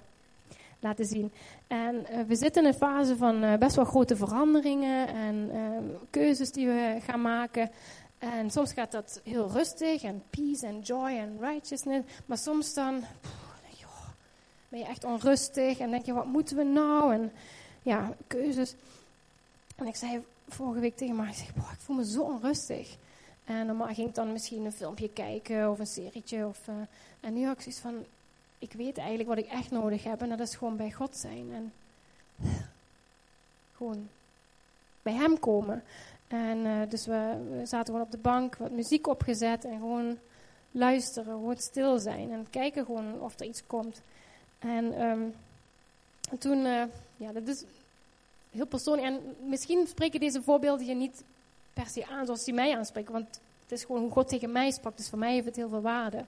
[0.82, 1.32] laten zien.
[1.66, 5.84] En eh, we zitten in een fase van eh, best wel grote veranderingen en ehm,
[6.10, 7.70] keuzes die we gaan maken.
[8.22, 12.06] En soms gaat dat heel rustig en peace en joy en righteousness.
[12.26, 13.52] Maar soms dan oh,
[14.68, 17.12] ben je echt onrustig en denk je, wat moeten we nou?
[17.14, 17.32] En
[17.82, 18.74] ja, keuzes.
[19.76, 22.96] En ik zei vorige week tegen mij, ik zeg, ik voel me zo onrustig.
[23.44, 26.46] En normaal ging ik dan misschien een filmpje kijken of een serietje.
[26.46, 26.74] Of, eh,
[27.20, 28.04] en nu had ik zoiets van,
[28.58, 30.22] ik weet eigenlijk wat ik echt nodig heb.
[30.22, 31.52] En dat is gewoon bij God zijn.
[31.52, 31.72] En
[33.76, 34.08] gewoon
[35.02, 35.82] bij hem komen.
[36.32, 40.18] En eh, dus we, zaten gewoon op de bank, wat muziek opgezet en gewoon
[40.70, 44.02] luisteren, gewoon stil zijn en kijken gewoon of er iets komt.
[44.58, 45.20] En ehm,
[46.38, 46.82] toen, eh,
[47.16, 47.64] ja, dat is
[48.50, 49.06] heel persoonlijk.
[49.06, 51.24] En misschien spreken deze voorbeelden je niet
[51.72, 54.70] per se aan zoals die mij aanspreken, want het is gewoon hoe God tegen mij
[54.70, 56.24] sprak, dus voor mij heeft het heel veel waarde.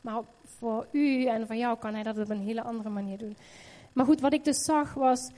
[0.00, 0.20] Maar
[0.58, 3.36] voor u en voor jou kan hij dat op een hele andere manier doen.
[3.92, 5.30] Maar goed, wat ik dus zag was,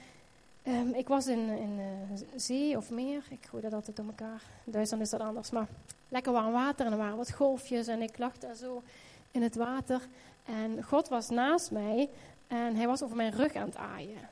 [0.68, 3.22] Ehm, ik was in, in uh, zee of meer.
[3.28, 4.42] Ik gooi dat altijd door elkaar.
[4.64, 5.50] In Duitsland is dat anders.
[5.50, 5.66] Maar
[6.08, 7.86] lekker warm water en er waren wat golfjes.
[7.86, 8.82] En ik lag daar zo
[9.30, 10.00] in het water.
[10.44, 12.08] En God was naast mij.
[12.46, 14.28] En hij was over mijn rug aan het aaien.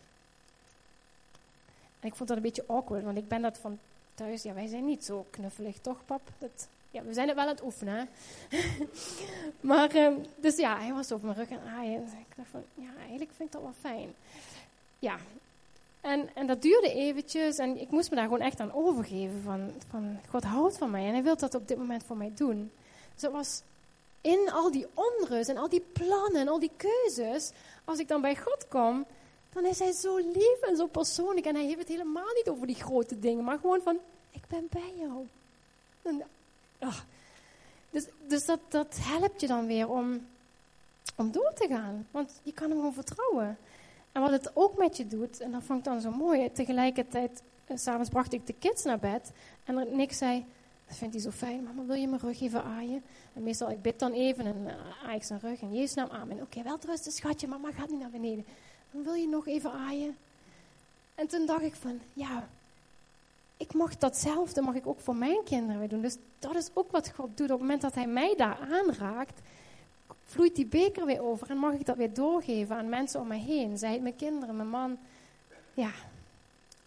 [2.00, 3.04] En ik vond dat een beetje awkward.
[3.04, 3.78] Want ik ben dat van
[4.14, 4.42] thuis.
[4.42, 6.30] Ja, wij zijn niet zo knuffelig, toch pap?
[6.38, 8.08] Dat, ja, we zijn het wel aan het oefenen.
[9.70, 12.02] maar, um, dus ja, hij was over mijn rug aan het aaien.
[12.02, 14.14] ik dacht van, ja, eigenlijk vind ik dat wel fijn.
[14.98, 15.18] Ja,
[16.06, 19.72] en, en dat duurde eventjes en ik moest me daar gewoon echt aan overgeven van,
[19.90, 22.70] van God houdt van mij en hij wil dat op dit moment voor mij doen.
[23.14, 23.62] Dus het was
[24.20, 27.50] in al die onrust en al die plannen en al die keuzes,
[27.84, 29.06] als ik dan bij God kom,
[29.52, 32.66] dan is hij zo lief en zo persoonlijk en hij heeft het helemaal niet over
[32.66, 33.98] die grote dingen, maar gewoon van,
[34.30, 35.26] ik ben bij jou.
[36.02, 36.22] En,
[36.80, 36.98] oh.
[37.90, 40.26] Dus, dus dat, dat helpt je dan weer om,
[41.16, 43.58] om door te gaan, want je kan hem gewoon vertrouwen.
[44.16, 47.42] En wat het ook met je doet, en dat vond ik dan zo mooi, tegelijkertijd,
[47.68, 49.30] uh, s'avonds bracht ik de kids naar bed
[49.64, 50.44] en Nick zei,
[50.86, 53.02] dat vindt hij zo fijn, mama wil je mijn rug even aaien?
[53.32, 56.08] En meestal, ik bid dan even en uh, aai ik zijn rug en Jezus naam
[56.10, 56.40] amen.
[56.40, 58.44] Oké, wel rusten schatje, mama gaat niet naar beneden.
[58.90, 60.16] Dan wil je nog even aaien?
[61.14, 62.48] En toen dacht ik van, ja,
[63.56, 66.02] ik mag datzelfde mag ik ook voor mijn kinderen weer doen.
[66.02, 67.50] Dus dat is ook wat God doet.
[67.50, 69.40] Op het moment dat hij mij daar aanraakt,
[70.26, 73.36] vloeit die beker weer over en mag ik dat weer doorgeven aan mensen om me
[73.36, 73.78] heen.
[73.78, 74.98] Zij het mijn kinderen, mijn man.
[75.74, 75.90] Ja,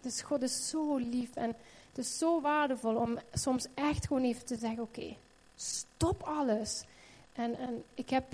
[0.00, 1.56] dus God is zo lief en
[1.88, 5.16] het is zo waardevol om soms echt gewoon even te zeggen, oké,
[5.54, 6.84] stop alles.
[7.32, 8.24] En, en ik heb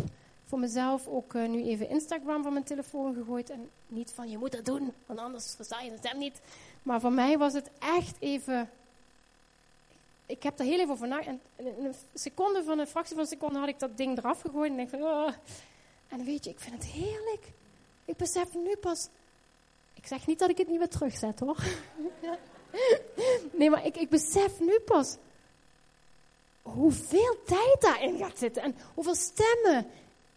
[0.45, 3.51] voor mezelf ook uh, nu even Instagram van mijn telefoon gegooid.
[3.51, 6.40] En niet van, je moet dat doen, want anders versta je het hem niet.
[6.83, 8.71] Maar voor mij was het echt even
[10.27, 11.39] ik heb er heel even over nagedacht.
[11.57, 14.41] En in een seconde van een fractie van een seconde had ik dat ding eraf
[14.41, 14.71] gegooid.
[14.71, 15.33] En denk van, oh.
[16.09, 17.53] En weet je, ik vind het heerlijk.
[18.05, 19.09] Ik besef nu pas.
[19.95, 21.65] Ik zeg niet dat ik het niet weer terugzet hoor.
[23.59, 25.17] nee, maar ik, ik besef nu pas
[26.75, 28.62] hoeveel tijd daarin gaat zitten.
[28.62, 29.87] En hoeveel stemmen.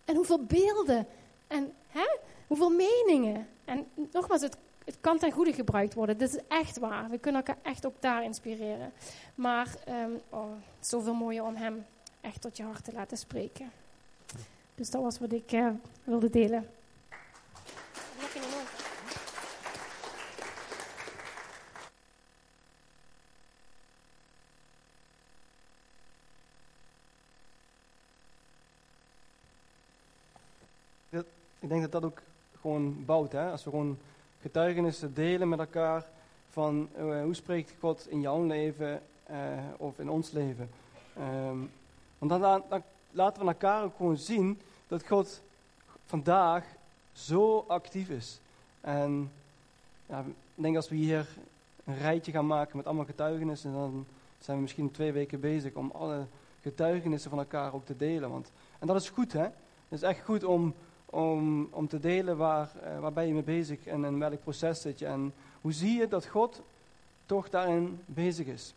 [0.06, 1.08] En hoeveel beelden.
[1.47, 3.47] En hè, hoeveel meningen.
[3.65, 4.58] En nogmaals, het
[4.89, 6.17] het kan ten goede gebruikt worden.
[6.17, 7.10] Dit is echt waar.
[7.10, 8.91] We kunnen elkaar echt ook daar inspireren.
[9.36, 11.86] Maar um, oh, zoveel mooier om hem
[12.21, 13.71] echt tot je hart te laten spreken.
[14.75, 15.69] Dus dat was wat ik uh,
[16.04, 16.69] wilde delen.
[31.60, 32.21] Ik denk dat dat ook
[32.62, 33.32] gewoon bouwt.
[33.32, 33.52] Hè?
[33.52, 33.97] Als we gewoon
[34.41, 36.06] getuigenissen delen met elkaar
[36.49, 39.36] van uh, hoe spreekt God in jouw leven uh,
[39.78, 40.69] of in ons leven.
[41.17, 41.71] Um,
[42.17, 45.41] want dan, dan, laten we elkaar ook gewoon zien dat God
[46.06, 46.65] vandaag
[47.13, 48.39] zo actief is.
[48.82, 49.32] En
[50.06, 50.19] ja,
[50.56, 51.28] ik denk als we hier
[51.86, 54.06] een rijtje gaan maken met allemaal getuigenissen, dan
[54.39, 56.25] zijn we misschien twee weken bezig om alle
[56.62, 58.30] getuigenissen van elkaar ook te delen.
[58.30, 59.43] Want, en dat is goed, hè?
[59.43, 59.54] Het
[59.89, 60.73] is echt goed om,
[61.10, 64.82] om, om te delen waar, uh, waar ben je mee bezig en in welk proces
[64.82, 65.06] zit je.
[65.06, 66.62] En hoe zie je dat God
[67.26, 68.74] toch daarin bezig is.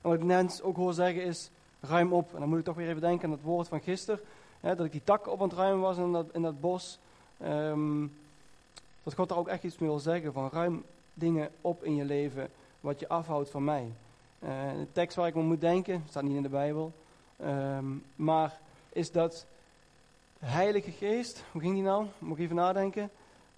[0.00, 1.50] En wat ik net ook hoor zeggen is,
[1.80, 2.34] ruim op.
[2.34, 4.20] En dan moet ik toch weer even denken aan het woord van gisteren.
[4.60, 6.98] Hè, dat ik die takken op aan het ruimen was in dat, in dat bos.
[7.44, 8.12] Um,
[9.02, 10.32] dat God daar ook echt iets mee wil zeggen.
[10.32, 12.50] Van ruim dingen op in je leven
[12.80, 13.92] wat je afhoudt van mij.
[14.42, 16.92] Uh, de tekst waar ik me moet denken, staat niet in de Bijbel.
[17.44, 19.46] Um, maar is dat
[20.38, 22.06] de Heilige Geest, hoe ging die nou?
[22.18, 23.10] Moet ik even nadenken.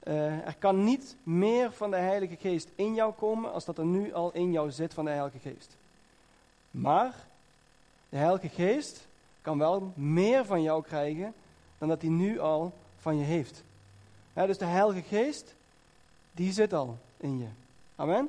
[0.04, 3.84] Uh, er kan niet meer van de Heilige Geest in jou komen als dat er
[3.84, 5.76] nu al in jou zit van de Heilige Geest.
[6.70, 7.14] Maar
[8.08, 9.06] de Heilige Geest
[9.42, 11.34] kan wel meer van jou krijgen
[11.78, 13.64] dan dat hij nu al van je heeft.
[14.32, 15.54] dus de Heilige Geest,
[16.32, 17.46] die zit al in je.
[17.96, 18.28] Amen?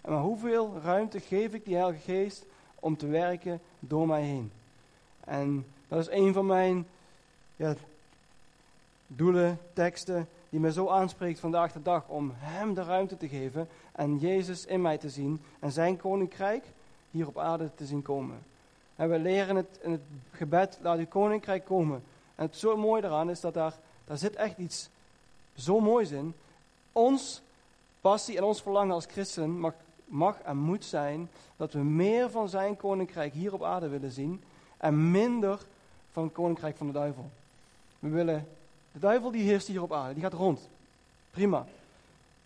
[0.00, 4.52] En maar hoeveel ruimte geef ik die Heilige Geest om te werken door mij heen?
[5.20, 6.86] En dat is een van mijn
[7.60, 7.74] ja,
[9.06, 13.68] doelen, teksten, die me zo aanspreekt vandaag de dag om Hem de ruimte te geven
[13.92, 16.64] en Jezus in mij te zien en Zijn koninkrijk
[17.10, 18.38] hier op aarde te zien komen.
[18.96, 22.02] En we leren het in het gebed, laat uw koninkrijk komen.
[22.34, 24.88] En het zo mooi daaraan is dat daar, daar zit echt iets
[25.54, 26.34] zo moois in.
[26.92, 27.42] Ons
[28.00, 32.48] passie en ons verlangen als christen mag, mag en moet zijn dat we meer van
[32.48, 34.42] zijn koninkrijk hier op aarde willen zien
[34.76, 35.60] en minder
[36.12, 37.30] van het koninkrijk van de duivel.
[38.00, 38.48] We willen,
[38.92, 40.68] de duivel die heerst hier op aarde, die gaat rond.
[41.30, 41.66] Prima.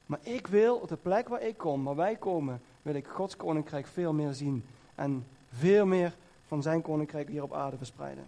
[0.06, 3.36] Maar ik wil op de plek waar ik kom, waar wij komen, wil ik Gods
[3.36, 4.64] koninkrijk veel meer zien.
[4.94, 6.14] En veel meer
[6.46, 8.24] van zijn koninkrijk hier op aarde verspreiden.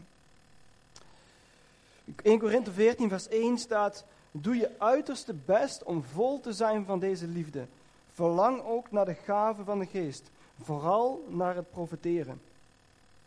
[2.23, 6.99] In Korinthe 14, vers 1 staat: Doe je uiterste best om vol te zijn van
[6.99, 7.67] deze liefde.
[8.13, 10.31] Verlang ook naar de gave van de geest.
[10.63, 12.41] Vooral naar het profeteren.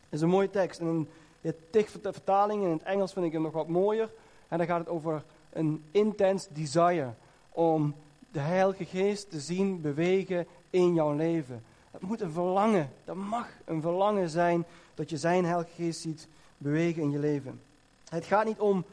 [0.09, 0.79] Dat is een mooie tekst.
[0.79, 1.09] En
[1.41, 4.11] de tig vertalingen in het Engels vind ik het nog wat mooier.
[4.47, 7.13] En dan gaat het over een intens desire
[7.49, 7.95] om
[8.31, 11.63] de Heilige Geest te zien bewegen in jouw leven.
[11.91, 16.27] Het moet een verlangen, dat mag een verlangen zijn dat je zijn Heilige Geest ziet
[16.57, 17.61] bewegen in je leven.
[18.09, 18.85] Het gaat niet om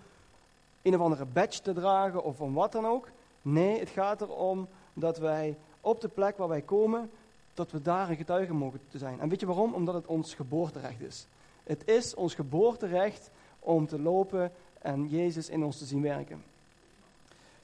[0.83, 3.09] een of andere badge te dragen of om wat dan ook.
[3.43, 7.11] Nee, het gaat erom dat wij op de plek waar wij komen,
[7.55, 9.21] dat we daar een getuige mogen te zijn.
[9.21, 9.75] En weet je waarom?
[9.75, 11.27] Omdat het ons geboorterecht is.
[11.67, 14.53] Het is ons geboorterecht om te lopen
[14.83, 16.45] en Jezus in ons te zien werken.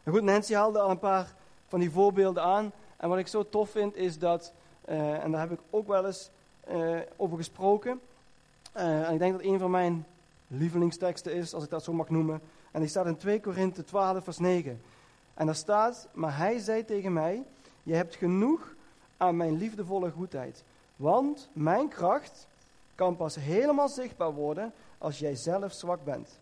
[0.04, 1.34] Nou goed, Nancy haalde al een paar
[1.66, 2.72] van die voorbeelden aan.
[2.96, 4.52] En wat ik zo tof vind is dat,
[4.88, 6.30] uh, en daar heb ik ook wel eens
[6.70, 8.00] uh, over gesproken.
[8.76, 10.06] Uh, en ik denk dat een van mijn
[10.46, 12.40] lievelingsteksten is, als ik dat zo mag noemen.
[12.70, 14.82] En die staat in 2 Korinthe 12, vers 9.
[15.34, 17.42] En daar staat, maar hij zei tegen mij,
[17.82, 18.74] je hebt genoeg
[19.16, 20.64] aan mijn liefdevolle goedheid.
[20.96, 22.46] Want mijn kracht
[23.02, 26.38] kan pas helemaal zichtbaar worden als jij zelf zwak bent.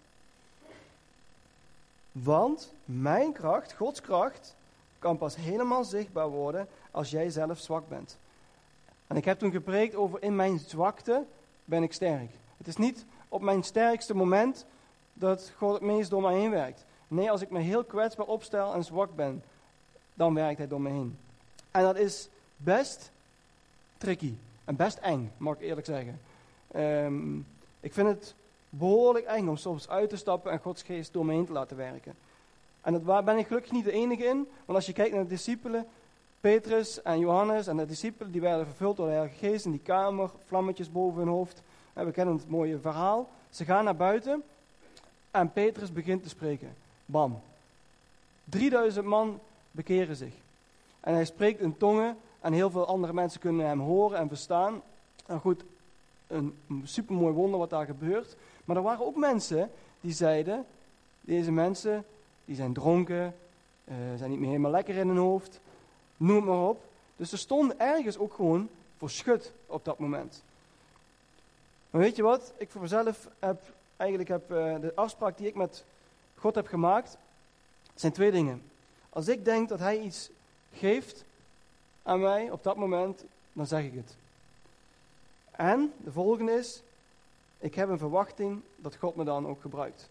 [2.12, 4.56] Want mijn kracht, Gods kracht,
[4.98, 8.18] kan pas helemaal zichtbaar worden als jij zelf zwak bent.
[9.06, 11.24] En ik heb toen gepreekt over in mijn zwakte
[11.64, 12.30] ben ik sterk.
[12.56, 14.64] Het is niet op mijn sterkste moment
[15.12, 16.84] dat God het meest door mij heen werkt.
[17.08, 19.42] Nee, als ik me heel kwetsbaar opstel en zwak ben,
[20.14, 21.18] dan werkt hij door me heen.
[21.70, 23.10] En dat is best
[23.98, 26.20] tricky en best eng, mag ik eerlijk zeggen.
[26.76, 27.46] Um,
[27.80, 28.34] ik vind het
[28.68, 31.76] behoorlijk eng om soms uit te stappen en Gods geest door me heen te laten
[31.76, 32.14] werken.
[32.80, 35.28] En daar ben ik gelukkig niet de enige in, want als je kijkt naar de
[35.28, 35.86] discipelen,
[36.40, 39.80] Petrus en Johannes en de discipelen, die werden vervuld door de Heilige Geest in die
[39.80, 41.62] kamer, vlammetjes boven hun hoofd.
[41.92, 43.28] En we kennen het mooie verhaal.
[43.50, 44.42] Ze gaan naar buiten
[45.30, 46.76] en Petrus begint te spreken.
[47.06, 47.40] Bam.
[48.44, 50.34] 3000 man bekeren zich.
[51.00, 54.82] En hij spreekt in tongen en heel veel andere mensen kunnen hem horen en verstaan.
[55.26, 55.64] En goed,
[56.30, 58.36] een supermooi wonder wat daar gebeurt.
[58.64, 60.66] Maar er waren ook mensen die zeiden,
[61.20, 62.04] deze mensen
[62.44, 63.34] die zijn dronken,
[63.84, 65.60] uh, zijn niet meer helemaal lekker in hun hoofd,
[66.16, 66.84] noem het maar op.
[67.16, 70.42] Dus ze stonden ergens ook gewoon voor schut op dat moment.
[71.90, 72.52] Maar weet je wat?
[72.56, 73.60] Ik voor mezelf heb
[73.96, 75.84] eigenlijk heb, uh, de afspraak die ik met
[76.34, 77.16] God heb gemaakt,
[77.94, 78.62] zijn twee dingen.
[79.10, 80.30] Als ik denk dat Hij iets
[80.72, 81.24] geeft
[82.02, 84.16] aan mij op dat moment, dan zeg ik het.
[85.60, 86.82] En de volgende is,
[87.58, 90.08] ik heb een verwachting dat God me dan ook gebruikt.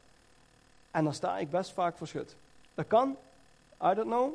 [0.91, 2.35] En dan sta ik best vaak voor schut.
[2.73, 3.09] Dat kan,
[3.83, 4.33] I don't know,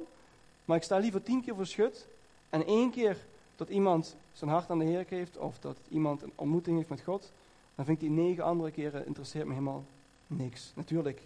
[0.64, 2.06] maar ik sta liever tien keer voor schut
[2.50, 3.16] en één keer
[3.56, 7.00] dat iemand zijn hart aan de Heer geeft of dat iemand een ontmoeting heeft met
[7.00, 7.32] God,
[7.74, 9.84] dan vind ik die negen andere keren interesseert me helemaal
[10.26, 10.72] niks.
[10.74, 11.22] Natuurlijk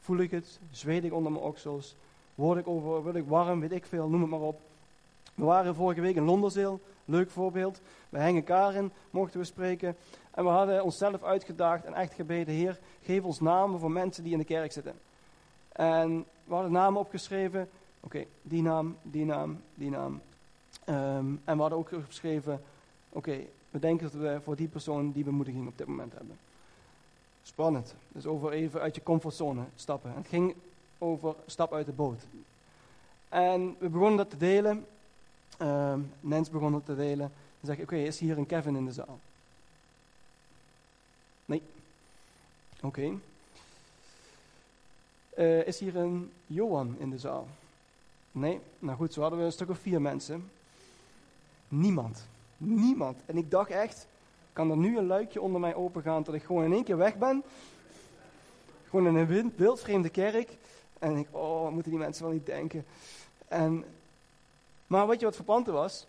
[0.00, 1.94] voel ik het, zweet ik onder mijn oksels,
[2.34, 4.60] word ik over, word ik warm, weet ik veel, noem het maar op.
[5.38, 7.80] We waren vorige week in Londerzeel, leuk voorbeeld.
[8.08, 9.96] Bij Hengen Karin mochten we spreken.
[10.30, 14.32] En we hadden onszelf uitgedaagd en echt gebeden, Heer, geef ons namen voor mensen die
[14.32, 14.94] in de kerk zitten.
[15.72, 17.68] En we hadden namen opgeschreven.
[18.00, 20.20] Oké, die naam, die naam, die naam.
[20.88, 22.60] Um, en we hadden ook opgeschreven,
[23.08, 26.38] oké, we denken dat we voor die persoon die bemoediging op dit moment hebben.
[27.42, 27.94] Spannend.
[28.08, 30.12] Dus over even uit je comfortzone stappen.
[30.14, 30.54] Het ging
[30.98, 32.26] over stap uit de boot.
[33.28, 34.86] En we begonnen dat te delen.
[35.62, 37.32] Uh, Nens begon dat te delen.
[37.60, 39.18] Dan zeg ik, oké, is hier een Kevin in de zaal?
[41.44, 41.62] Nee.
[42.80, 43.12] Oké.
[45.38, 47.48] Uh, is hier een Johan in de zaal?
[48.32, 48.60] Nee.
[48.78, 50.50] Nou goed, zo hadden we een stuk of vier mensen.
[51.68, 52.26] Niemand.
[52.56, 53.18] Niemand.
[53.26, 54.06] En ik dacht echt,
[54.52, 57.16] kan er nu een luikje onder mij opengaan dat ik gewoon in één keer weg
[57.16, 57.42] ben?
[58.88, 60.56] Gewoon in een wildvreemde kerk.
[60.98, 62.84] En ik, oh, wat moeten die mensen wel niet denken?
[63.48, 63.84] En,
[64.88, 66.06] maar weet je wat verbrandte was?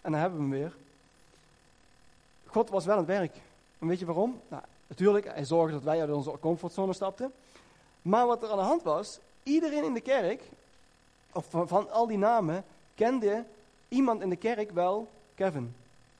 [0.00, 0.76] En dan hebben we hem weer.
[2.46, 3.36] God was wel aan het werk.
[3.78, 4.40] En weet je waarom?
[4.48, 7.32] Nou, natuurlijk, hij zorgde dat wij uit onze comfortzone stapten.
[8.02, 10.42] Maar wat er aan de hand was, iedereen in de kerk,
[11.32, 13.44] of van, al die namen, kende
[13.88, 15.74] iemand in de kerk wel Kevin.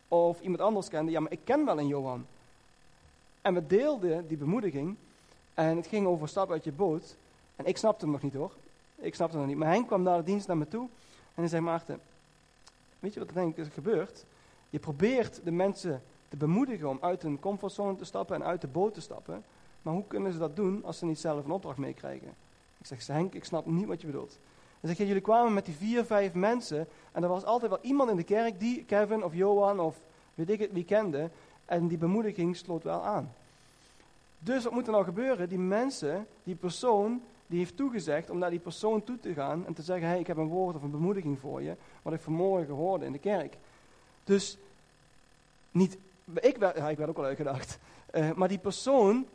[0.09, 2.27] Of iemand anders kende, ja, maar ik ken wel een Johan.
[3.43, 4.97] En we deelden die bemoediging.
[5.55, 7.17] En het ging over stap uit je boot.
[7.57, 8.53] En ik snapte hem nog niet hoor.
[8.97, 9.65] Ik snapte hem nog niet.
[9.65, 10.89] Maar hij kwam naar de dienst naar me toe.
[11.39, 12.01] En hij zei, Maarten,
[12.99, 14.25] weet je wat er denk is gebeurd?
[14.71, 18.67] Je probeert de mensen te bemoedigen om uit hun comfortzone te stappen en uit de
[18.67, 19.45] boot te stappen.
[19.83, 22.35] Maar hoe kunnen ze dat doen als ze niet zelf een opdracht meekrijgen?
[22.79, 24.39] Ik zeg, Henk, ik snap niet wat je bedoelt.
[24.83, 26.89] Zeg je, jullie kwamen met die vier, vijf mensen.
[27.13, 30.01] En er was altijd wel iemand in de kerk die Kevin of Johan of
[30.35, 31.31] weet ik het wie kende.
[31.65, 33.33] En die bemoediging sloot wel aan.
[34.39, 35.49] Dus wat moet er nou gebeuren?
[35.49, 39.75] Die mensen, die persoon, die heeft toegezegd om naar die persoon toe te gaan en
[39.75, 42.75] te zeggen, hey, ik heb een woord of een bemoediging voor je, wat ik vanmorgen
[42.75, 43.57] hoorde in de kerk.
[44.25, 44.59] Dus
[45.71, 45.99] niet,
[46.35, 47.79] ik werd, ja, ik ook al uitgedaagd,
[48.15, 49.27] uh, maar die persoon,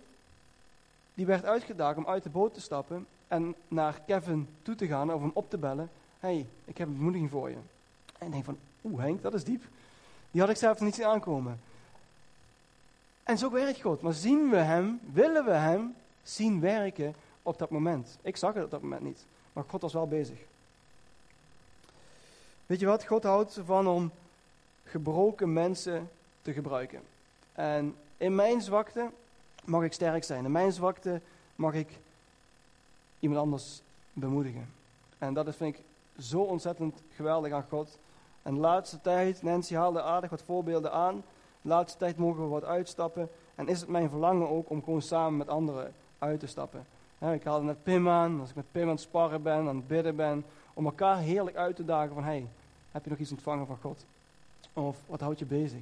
[1.14, 5.14] die werd uitgedaagd om uit de boot te stappen en naar Kevin toe te gaan
[5.14, 5.90] of hem op te bellen.
[6.20, 7.58] hey, ik heb een bemoediging voor je.
[8.18, 9.64] En ik denk van, oeh Henk, dat is diep.
[10.32, 11.60] Die had ik zelf niet zien aankomen.
[13.24, 14.02] En zo werkt God.
[14.02, 18.18] Maar zien we hem, willen we hem zien werken op dat moment?
[18.22, 19.26] Ik zag het op dat moment niet.
[19.54, 20.38] Maar God was wel bezig.
[22.66, 23.06] Weet je wat?
[23.06, 24.12] God houdt ervan om
[24.84, 26.10] gebroken mensen
[26.42, 27.02] te gebruiken.
[27.54, 29.10] En in mijn zwakte
[29.64, 30.46] mag ik sterk zijn.
[30.46, 31.22] In mijn zwakte
[31.56, 32.00] mag ik
[33.20, 33.82] iemand anders
[34.14, 34.74] bemoedigen.
[35.18, 35.84] En dat vind ik
[36.24, 37.98] zo ontzettend geweldig aan God.
[38.42, 41.24] En de laatste tijd, Nancy haalde aardig wat voorbeelden aan.
[41.62, 43.30] De laatste tijd mogen we wat uitstappen.
[43.56, 46.86] En is het mijn verlangen ook om gewoon samen met anderen uit te stappen.
[47.32, 49.88] Ik haalde net Pim aan, als ik met Pim aan het sparren ben, aan het
[49.88, 50.46] bidden ben.
[50.74, 52.48] Om elkaar heerlijk uit te dagen van, hey,
[52.92, 54.06] heb je nog iets ontvangen van God?
[54.74, 55.82] Of wat houdt je bezig?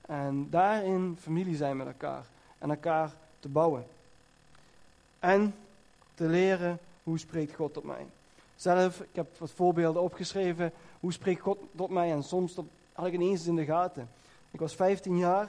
[0.00, 2.24] En daarin familie zijn met elkaar.
[2.58, 3.86] En elkaar te bouwen.
[5.18, 5.54] En
[6.14, 8.06] te leren hoe spreekt God tot mij.
[8.56, 10.72] Zelf, ik heb wat voorbeelden opgeschreven.
[11.00, 12.12] Hoe spreekt God tot mij?
[12.12, 12.56] En soms
[12.92, 14.08] had ik ineens in de gaten.
[14.50, 15.48] Ik was 15 jaar.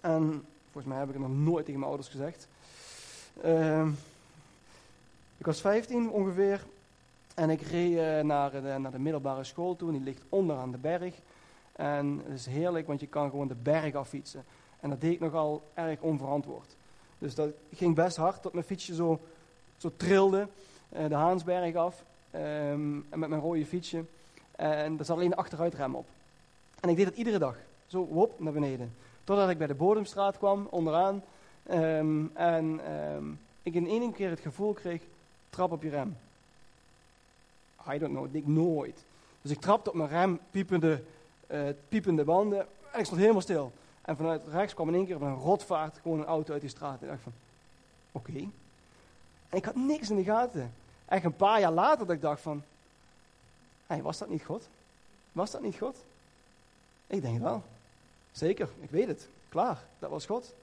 [0.00, 2.48] En volgens mij heb ik het nog nooit tegen mijn ouders gezegd.
[3.44, 3.88] Uh,
[5.44, 6.64] ik was 15 ongeveer.
[7.34, 9.88] En ik reed uh, naar, de, naar de middelbare school toe.
[9.88, 11.14] En die ligt onder aan de berg.
[11.72, 14.44] En het is heerlijk, want je kan gewoon de berg affietsen.
[14.80, 16.76] En dat deed ik nogal erg onverantwoord.
[17.18, 19.20] Dus dat ging best hard, tot mijn fietsje zo,
[19.76, 20.48] zo trilde.
[20.96, 22.04] Uh, de Haansberg af.
[22.34, 24.04] Um, en met mijn rode fietsje.
[24.56, 26.06] En daar zat alleen de achteruitrem op.
[26.80, 27.56] En ik deed het iedere dag.
[27.86, 28.94] Zo, wop, naar beneden.
[29.24, 31.22] Totdat ik bij de Bodemstraat kwam, onderaan.
[31.70, 35.02] Um, en um, ik in één keer het gevoel kreeg,
[35.54, 36.16] trap op je rem.
[37.90, 39.04] I don't know, ik nooit.
[39.42, 41.02] Dus ik trapte op mijn rem, piepende,
[41.50, 42.66] uh, piepende banden.
[42.92, 43.72] En ik stond helemaal stil.
[44.02, 46.70] En vanuit rechts kwam in één keer op een rotvaart gewoon een auto uit die
[46.70, 46.98] straat.
[46.98, 47.32] En ik dacht van,
[48.12, 48.38] oké.
[49.48, 50.74] En ik had niks in de gaten.
[51.04, 52.62] Echt een paar jaar later dat ik dacht van,
[53.86, 54.68] was dat niet God?
[55.32, 55.96] Was dat niet God?
[57.06, 57.62] Ik denk wel.
[58.32, 59.28] Zeker, ik weet het.
[59.48, 60.54] Klaar, dat was God.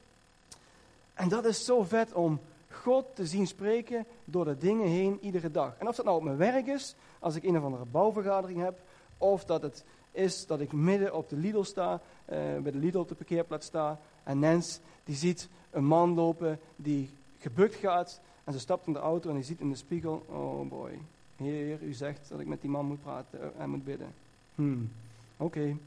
[1.14, 2.42] En dat is zo vet om
[2.74, 5.76] God te zien spreken door de dingen heen iedere dag.
[5.78, 8.80] En of dat nou op mijn werk is, als ik een of andere bouwvergadering heb,
[9.18, 12.98] of dat het is dat ik midden op de Lidl sta, uh, bij de Lidl
[12.98, 17.10] op de parkeerplaats sta, en Nens die ziet een man lopen die
[17.40, 20.70] gebukt gaat, en ze stapt in de auto en die ziet in de spiegel, oh
[20.70, 21.00] boy,
[21.36, 24.14] Heer, u zegt dat ik met die man moet praten eh, en moet bidden.
[24.56, 24.92] Hmm,
[25.38, 25.60] oké.
[25.60, 25.78] Okay.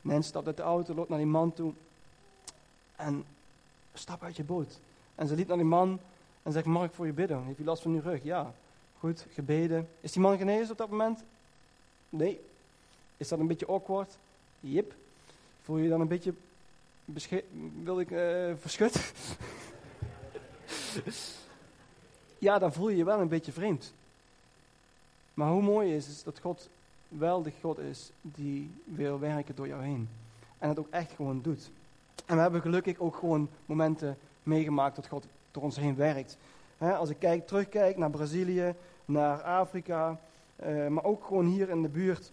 [0.00, 1.72] Nens stapt uit de auto, loopt naar die man toe
[2.96, 3.24] en
[3.92, 4.80] stap uit je boot.
[5.14, 6.00] En ze liep naar die man
[6.42, 7.44] en zegt, mag ik voor je bidden?
[7.44, 8.22] Heeft u last van uw rug?
[8.22, 8.54] Ja.
[8.98, 9.88] Goed, gebeden.
[10.00, 11.22] Is die man genezen op dat moment?
[12.08, 12.40] Nee.
[13.16, 14.16] Is dat een beetje awkward?
[14.60, 14.94] Jip.
[15.62, 16.34] Voel je je dan een beetje
[17.82, 19.12] wil ik uh, verschut?
[22.38, 23.92] ja, dan voel je je wel een beetje vreemd.
[25.34, 26.68] Maar hoe mooi is, is dat God
[27.08, 30.08] wel de God is die wil werken door jou heen.
[30.58, 31.70] En het ook echt gewoon doet.
[32.26, 36.36] En we hebben gelukkig ook gewoon momenten meegemaakt dat God door ons heen werkt.
[36.78, 38.74] als ik kijk, terugkijk naar Brazilië,
[39.04, 40.18] naar Afrika,
[40.66, 42.32] uh, maar ook gewoon hier in de buurt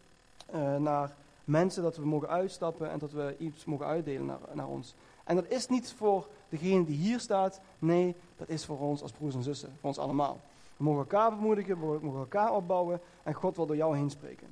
[0.55, 4.68] uh, naar mensen dat we mogen uitstappen en dat we iets mogen uitdelen naar, naar
[4.68, 4.93] ons.
[5.24, 9.12] En dat is niet voor degene die hier staat, nee, dat is voor ons als
[9.12, 10.39] broers en zussen, voor ons allemaal.
[10.78, 14.47] We mogen elkaar bemoedigen, we mogen elkaar opbouwen en God wil door jou heen spreken.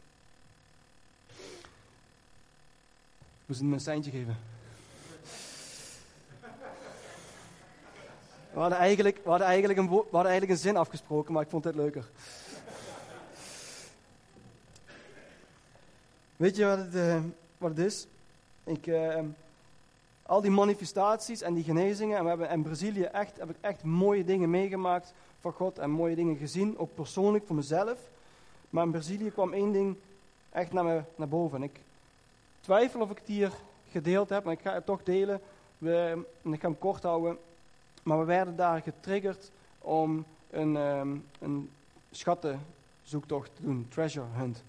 [3.42, 4.38] Ik moest hem een seintje geven.
[8.54, 11.50] We hadden, eigenlijk, we, hadden eigenlijk een, we hadden eigenlijk een zin afgesproken, maar ik
[11.50, 12.10] vond het leuker.
[16.36, 17.20] Weet je wat het, uh,
[17.58, 18.08] wat het is?
[18.64, 19.20] Ik, uh,
[20.24, 23.84] al die manifestaties en die genezingen, en we hebben in Brazilië echt, heb ik echt
[23.84, 28.00] mooie dingen meegemaakt van God en mooie dingen gezien, ook persoonlijk voor mezelf.
[28.70, 29.96] Maar in Brazilië kwam één ding
[30.50, 31.58] echt naar, me, naar boven.
[31.58, 31.80] En ik
[32.62, 33.52] twijfel of ik het hier
[33.92, 35.42] gedeeld heb, maar ik ga het toch delen.
[35.78, 37.38] We, en ik ga hem kort houden.
[38.10, 41.70] Maar we werden daar getriggerd om een, um, een
[42.12, 44.64] schattenzoektocht te doen, treasure hunt.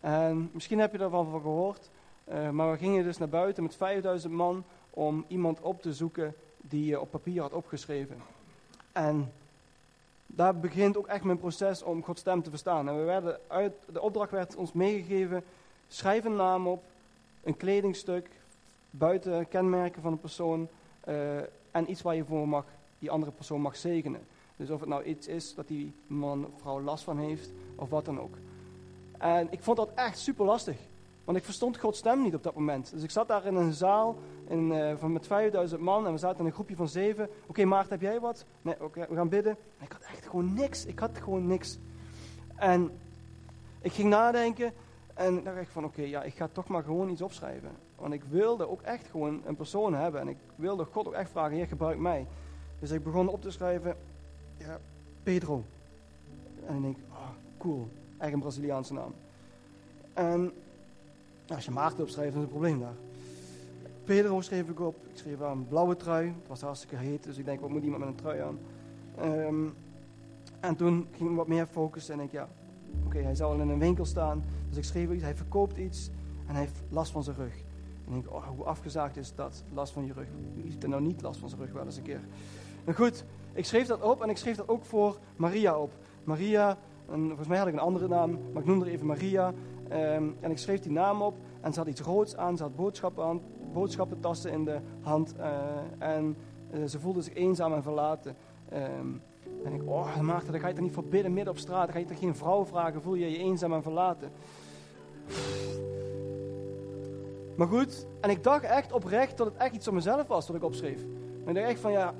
[0.00, 1.90] En misschien heb je daarvan van gehoord,
[2.28, 6.34] uh, maar we gingen dus naar buiten met 5000 man om iemand op te zoeken
[6.56, 8.16] die je op papier had opgeschreven.
[8.92, 9.32] En
[10.26, 12.88] daar begint ook echt mijn proces om Gods stem te verstaan.
[12.88, 15.44] En we werden uit, de opdracht werd ons meegegeven,
[15.88, 16.84] schrijf een naam op,
[17.42, 18.28] een kledingstuk,
[18.90, 20.68] buiten kenmerken van een persoon
[21.08, 21.14] uh,
[21.76, 22.64] en iets waar je voor mag,
[22.98, 24.20] die andere persoon mag zegenen.
[24.56, 27.90] Dus of het nou iets is dat die man of vrouw last van heeft, of
[27.90, 28.34] wat dan ook.
[29.18, 30.76] En ik vond dat echt super lastig.
[31.24, 32.90] Want ik verstond Gods stem niet op dat moment.
[32.90, 34.16] Dus ik zat daar in een zaal
[34.48, 37.28] in, uh, van met 5000 man en we zaten in een groepje van zeven.
[37.46, 38.44] Oké, Maarten, heb jij wat?
[38.62, 39.56] Nee, oké, we gaan bidden.
[39.78, 40.86] En ik had echt gewoon niks.
[40.86, 41.78] Ik had gewoon niks.
[42.56, 42.90] En
[43.80, 44.72] ik ging nadenken
[45.16, 47.70] en dacht ik van oké, ja, ik ga toch maar gewoon iets opschrijven.
[47.96, 50.20] Want ik wilde ook echt gewoon een persoon hebben.
[50.20, 52.26] En ik wilde God ook echt vragen, Heer, gebruik mij.
[52.78, 53.96] Dus ik begon op te schrijven,
[54.56, 54.78] ja,
[55.22, 55.64] Pedro.
[56.66, 57.88] En ik denk, oh, cool,
[58.18, 59.14] echt een Braziliaanse naam.
[60.12, 60.52] En
[61.48, 62.96] als je Maarten opschrijft, dan is een probleem daar.
[64.04, 64.96] Pedro schreef ik op.
[65.10, 66.26] Ik schreef aan een blauwe trui.
[66.26, 68.58] Het was hartstikke heet, dus ik denk, wat moet iemand met een trui aan?
[69.22, 69.74] Um,
[70.60, 72.48] en toen ging ik wat meer focussen en ik, ja,
[73.04, 74.44] oké, hij zal in een winkel staan.
[74.68, 76.10] Dus ik schreef iets, hij verkoopt iets
[76.46, 77.54] en hij heeft last van zijn rug.
[78.06, 80.28] En ik denk, oh, hoe afgezaagd is dat, last van je rug.
[80.54, 82.20] Wie heeft er nou niet last van zijn rug wel eens een keer?
[82.84, 85.92] Nou goed, ik schreef dat op en ik schreef dat ook voor Maria op.
[86.24, 86.78] Maria,
[87.08, 89.52] en volgens mij had ik een andere naam, maar ik noemde er even Maria.
[89.92, 92.76] Um, en ik schreef die naam op en ze had iets roods aan, ze had
[92.76, 93.40] boodschappen aan,
[93.72, 95.34] boodschappentassen in de hand.
[95.38, 95.48] Uh,
[95.98, 96.36] en
[96.74, 98.36] uh, ze voelde zich eenzaam en verlaten.
[98.72, 99.22] Um,
[99.64, 101.84] en ik, oh Maarten, dan ga je toch niet voor bidden midden op straat.
[101.84, 104.30] Dan ga je toch geen vrouw vragen, voel je je eenzaam en verlaten.
[107.56, 110.56] Maar goed, en ik dacht echt oprecht dat het echt iets van mezelf was wat
[110.56, 111.02] ik opschreef.
[111.44, 112.14] En ik dacht echt van ja,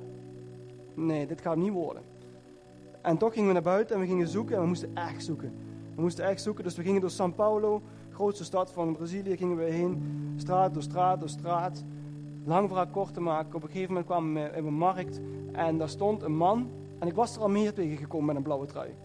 [0.93, 2.03] nee, dit gaat niet worden.
[3.01, 5.53] En toch gingen we naar buiten en we gingen zoeken en we moesten echt zoeken.
[5.95, 9.57] We moesten echt zoeken, dus we gingen door São Paulo, grootste stad van Brazilië, gingen
[9.57, 10.03] we heen.
[10.35, 11.83] Straat door straat door straat.
[12.45, 13.55] Lang verhaal kort te maken.
[13.55, 15.19] Op een gegeven moment kwamen we in een markt
[15.51, 16.69] en daar stond een man.
[16.99, 18.95] En ik was er al meer tegen gekomen met een blauwe trui.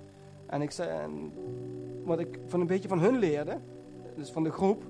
[0.47, 1.11] En ik zei,
[2.05, 3.59] wat ik van een beetje van hun leerde,
[4.16, 4.84] dus van de groep,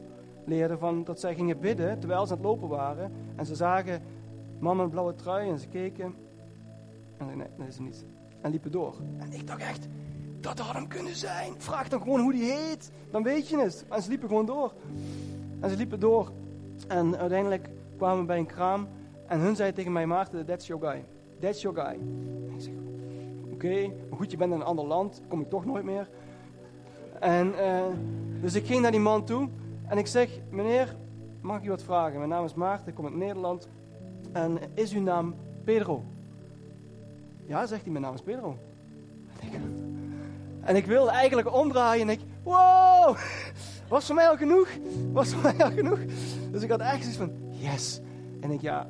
[0.45, 3.13] leerde van dat zij gingen bidden terwijl ze aan het lopen waren.
[3.37, 4.03] En ze zagen
[4.59, 6.15] man met een blauwe trui en ze keken.
[7.17, 8.05] En nee, dat is het niet.
[8.41, 8.97] En liepen door.
[9.19, 9.89] En ik dacht echt,
[10.41, 11.55] dat had hem kunnen zijn.
[11.59, 12.91] Vraag dan gewoon hoe die heet.
[13.11, 13.85] Dan weet je het.
[13.89, 14.73] En ze liepen gewoon door.
[15.61, 16.33] En ze liepen door.
[16.89, 18.89] En uiteindelijk kwamen we bij een kraam.
[19.27, 21.05] En hun zei tegen mij, Maarten, that's your guy.
[21.43, 21.99] That's your guy.
[22.49, 22.73] En ik zeg,
[23.53, 25.23] oké, goed, je bent in een ander land.
[25.29, 26.09] Kom ik toch nooit meer.
[27.21, 27.83] En uh,
[28.41, 29.49] dus ik ging naar die man toe.
[29.87, 30.97] En ik zeg, meneer,
[31.41, 32.19] mag ik u wat vragen?
[32.19, 33.69] Mijn naam is Maarten, ik kom uit Nederland.
[34.33, 35.35] En is uw naam
[35.65, 36.05] Pedro?
[37.47, 38.57] Ja, zegt hij, mijn naam is Pedro.
[39.41, 39.61] En ik,
[40.61, 43.17] en ik wilde eigenlijk omdraaien en ik, wow,
[43.89, 44.69] was voor mij al genoeg.
[45.13, 45.99] Was voor mij al genoeg.
[46.51, 48.01] Dus ik had echt zoiets van, yes.
[48.41, 48.89] En ik, ja,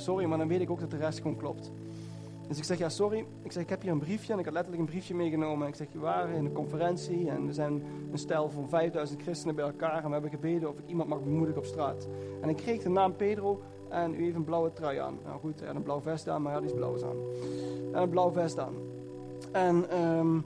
[0.00, 1.72] sorry, maar dan weet ik ook dat de rest gewoon klopt.
[2.48, 3.24] Dus ik zeg, ja, sorry.
[3.42, 4.32] Ik zeg, ik heb hier een briefje.
[4.32, 5.68] En ik had letterlijk een briefje meegenomen.
[5.68, 7.30] Ik zeg, we waren in een conferentie.
[7.30, 7.82] En we zijn
[8.12, 9.96] een stel van 5000 christenen bij elkaar.
[9.96, 12.08] En we hebben gebeden of ik iemand mag bemoedigen op straat.
[12.40, 13.62] En ik kreeg de naam Pedro.
[13.88, 15.18] En u heeft een blauwe trui aan.
[15.24, 17.16] Nou goed, had een blauw vest aan, maar hij had iets blauws aan.
[17.92, 18.74] En een blauw vest aan.
[19.52, 20.44] En um,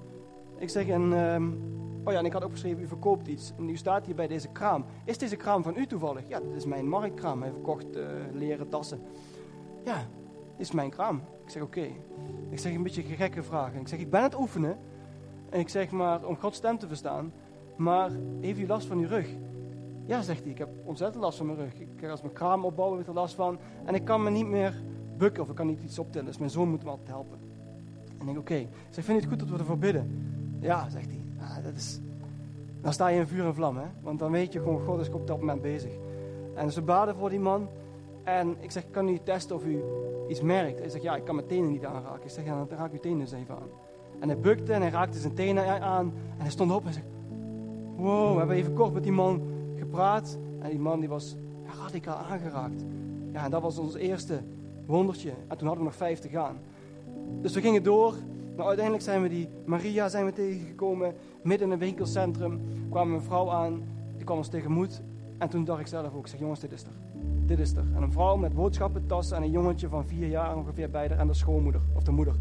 [0.59, 1.61] ik zeg, en, um,
[2.05, 3.53] oh ja, en ik had ook geschreven, u verkoopt iets.
[3.59, 4.85] En u staat hier bij deze kraam.
[5.05, 6.29] Is deze kraam van u toevallig?
[6.29, 7.43] Ja, dat is mijn marktkraam.
[7.43, 9.01] Hij verkocht uh, leren tassen.
[9.85, 10.07] Ja,
[10.57, 11.23] is mijn kraam.
[11.45, 11.89] Ik zeg, oké.
[12.51, 13.81] Ik zeg, een beetje gekke vragen.
[13.81, 14.79] Ik zeg, ik ben het oefenen.
[15.51, 17.33] En ik zeg maar, om Gods stem te verstaan.
[17.77, 18.11] Maar
[18.41, 19.29] heeft u last van uw rug?
[20.07, 21.81] Ja, zegt hij, ik heb ontzettend last van mijn rug.
[21.81, 23.59] Ik, als mijn kraam opbouwen, heb ik er last van.
[23.85, 24.83] En ik kan me niet meer
[25.17, 26.27] bukken of ik kan niet iets optillen.
[26.27, 27.39] Dus mijn zoon moet me altijd helpen.
[28.05, 28.53] En ik denk, oké.
[28.53, 28.61] Okay.
[28.61, 30.11] Ik zeg, vind je het goed dat we ervoor bidden?
[30.61, 31.21] Ja, zegt hij.
[31.63, 32.01] Dat is...
[32.81, 33.87] Dan sta je in vuur en vlam, hè.
[34.01, 35.93] Want dan weet je gewoon, God is op dat moment bezig.
[36.55, 37.69] En we baden voor die man.
[38.25, 39.83] En ik zeg, kan u testen of u
[40.29, 40.79] iets merkt?
[40.79, 42.25] Hij zegt, ja, ik kan mijn tenen niet aanraken.
[42.25, 43.69] Ik zeg, ja, dan raak uw tenen eens even aan.
[44.21, 46.13] En hij bukte en hij raakte zijn tenen aan.
[46.37, 47.07] En hij stond op en zegt,
[47.97, 49.43] wow, we hebben even kort met die man
[49.77, 50.39] gepraat.
[50.61, 51.37] En die man die was
[51.83, 52.85] radicaal aangeraakt.
[53.33, 54.41] Ja, en dat was ons eerste
[54.87, 55.31] wondertje.
[55.31, 56.57] En toen hadden we nog vijf te gaan.
[57.41, 58.15] Dus we gingen door.
[58.57, 61.15] Nou, uiteindelijk zijn we die Maria zijn we tegengekomen.
[61.43, 62.61] Midden in een winkelcentrum
[62.91, 63.83] kwam een vrouw aan.
[64.17, 65.03] Die kwam ons tegemoet.
[65.39, 67.12] En toen dacht ik zelf ook, ik zeg, jongens, dit is er.
[67.47, 67.85] Dit is er.
[67.95, 71.27] En een vrouw met boodschappentassen en een jongetje van vier jaar ongeveer bij haar en
[71.27, 72.35] de schoonmoeder, of de moeder.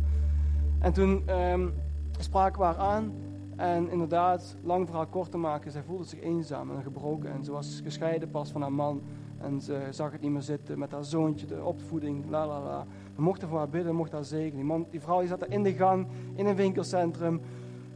[0.79, 1.73] En toen um,
[2.19, 3.13] spraken we haar aan.
[3.55, 7.31] En inderdaad, lang verhaal kort te maken, zij voelde zich eenzaam en gebroken.
[7.31, 9.01] En ze was gescheiden pas van haar man.
[9.37, 12.85] En ze zag het niet meer zitten met haar zoontje, de opvoeding, la la la.
[13.15, 14.55] We mochten voor haar bidden, mochten haar zegenen.
[14.55, 17.41] Die, man, die vrouw die zat er in de gang, in een winkelcentrum,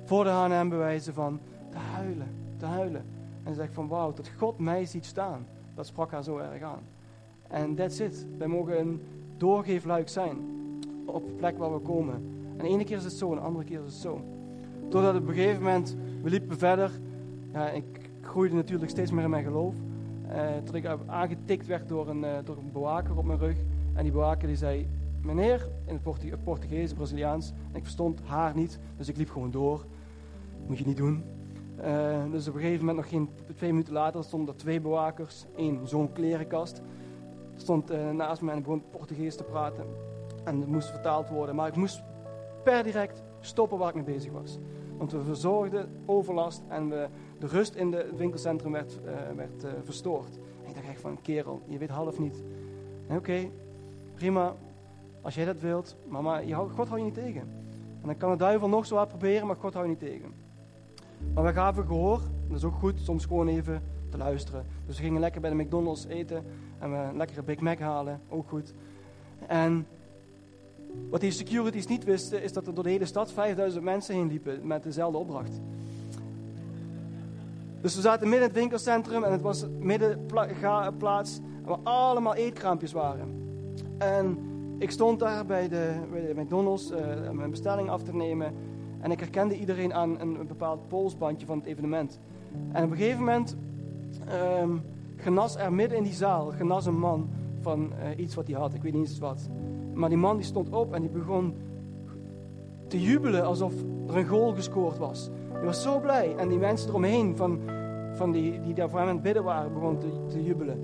[0.04, 2.28] voor de H&M bewijzen van te huilen,
[2.58, 3.06] te huilen.
[3.44, 5.46] En ze zegt van wauw, dat God mij ziet staan.
[5.76, 6.84] Dat sprak haar zo erg aan.
[7.48, 8.28] En that's it.
[8.38, 9.02] Wij mogen een
[9.38, 10.38] doorgeefluik zijn
[11.06, 12.36] op de plek waar we komen.
[12.58, 14.22] En ene keer is het zo, en de andere keer is het zo.
[14.90, 16.92] Totdat op een gegeven moment, we liepen verder.
[17.54, 19.76] Ja, ik groeide natuurlijk steeds meer in mijn geloof.
[20.30, 23.58] Uh, tot ik aangetikt werd door een, uh, door een bewaker op mijn rug.
[23.94, 24.88] En die bewaker die zei,
[25.22, 27.54] meneer in het Portu Portugees, Braziliaans.
[27.72, 29.86] En ik verstond haar niet, dus ik liep gewoon door.
[30.68, 31.24] Moet je niet doen.
[31.80, 35.46] Uh, dus op een gegeven moment, nog geen twee minuten later, stonden er twee bewakers
[35.56, 36.82] in zo'n klerenkast.
[37.56, 39.86] Stond uh, naast me en begon Portugees te praten.
[40.44, 41.56] En het moest vertaald worden.
[41.56, 42.04] Maar ik moest
[42.64, 44.58] per direct stoppen waar ik mee bezig was.
[44.98, 50.40] Want we verzorgden overlast en de rust in het winkelcentrum werd, uh, werd verstoord.
[50.64, 52.44] En ik dacht echt van, kerel, je weet half niet.
[53.10, 53.50] Oké,
[54.14, 54.56] prima,
[55.22, 57.42] als jij dat wilt, maar, maar God houdt je niet tegen.
[58.02, 60.45] En dan kan de duivel nog zo hard proberen, maar God houdt je niet tegen.
[61.34, 64.66] Maar we gaven gehoor, dat is ook goed, soms gewoon even te luisteren.
[64.86, 66.44] Dus we gingen lekker bij de McDonald's eten
[66.80, 68.74] en we een lekkere Big Mac halen, ook goed.
[69.48, 69.88] En
[71.10, 74.28] wat die securities niet wisten, is dat er door de hele stad 5000 mensen heen
[74.28, 75.62] liepen met dezelfde opdracht.
[77.82, 83.44] Dus we zaten midden in het winkelcentrum en het was middenplaats waar allemaal eetkraampjes waren.
[83.98, 84.38] En
[84.78, 88.54] ik stond daar bij de, bij de McDonald's uh, mijn bestelling af te nemen.
[89.06, 92.20] En ik herkende iedereen aan een, bepaald polsbandje van het evenement.
[92.72, 93.56] En op een gegeven moment
[94.62, 94.82] um,
[95.16, 97.30] genas er midden in die zaal genas een man
[97.62, 98.74] van uh, iets wat hij had.
[98.74, 99.50] Ik weet niet eens wat.
[99.94, 101.54] Maar die man die stond op en die begon
[102.88, 103.74] te jubelen alsof
[104.08, 105.30] er een goal gescoord was.
[105.52, 106.36] Hij was zo blij.
[106.36, 107.60] En die mensen eromheen, van,
[108.14, 110.80] van die, die daar voor hem aan het waren, begonnen te, te jubelen.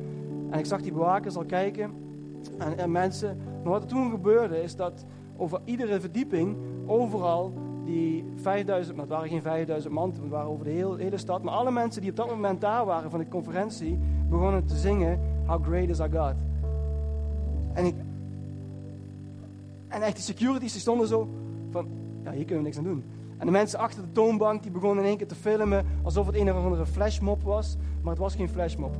[0.49, 1.91] En ik zag die bewakers al kijken.
[2.57, 3.37] En, en mensen.
[3.63, 5.05] Maar wat er toen gebeurde, is dat
[5.37, 7.53] over iedere verdieping, overal
[7.85, 11.43] die 5000, maar het waren geen 5000 man, het waren over de hele, stad.
[11.43, 15.19] Maar alle mensen die op dat moment daar waren van de conferentie, begonnen te zingen:
[15.45, 16.35] How great is our God.
[17.73, 17.95] En ik,
[19.87, 21.27] en echt, die securities die stonden zo
[21.69, 21.87] van,
[22.23, 23.03] ja, hier kunnen we niks aan doen.
[23.37, 26.35] En de mensen achter de toonbank die begonnen in één keer te filmen alsof het
[26.35, 27.77] een of andere flashmob was.
[28.01, 28.95] Maar het was geen flashmob.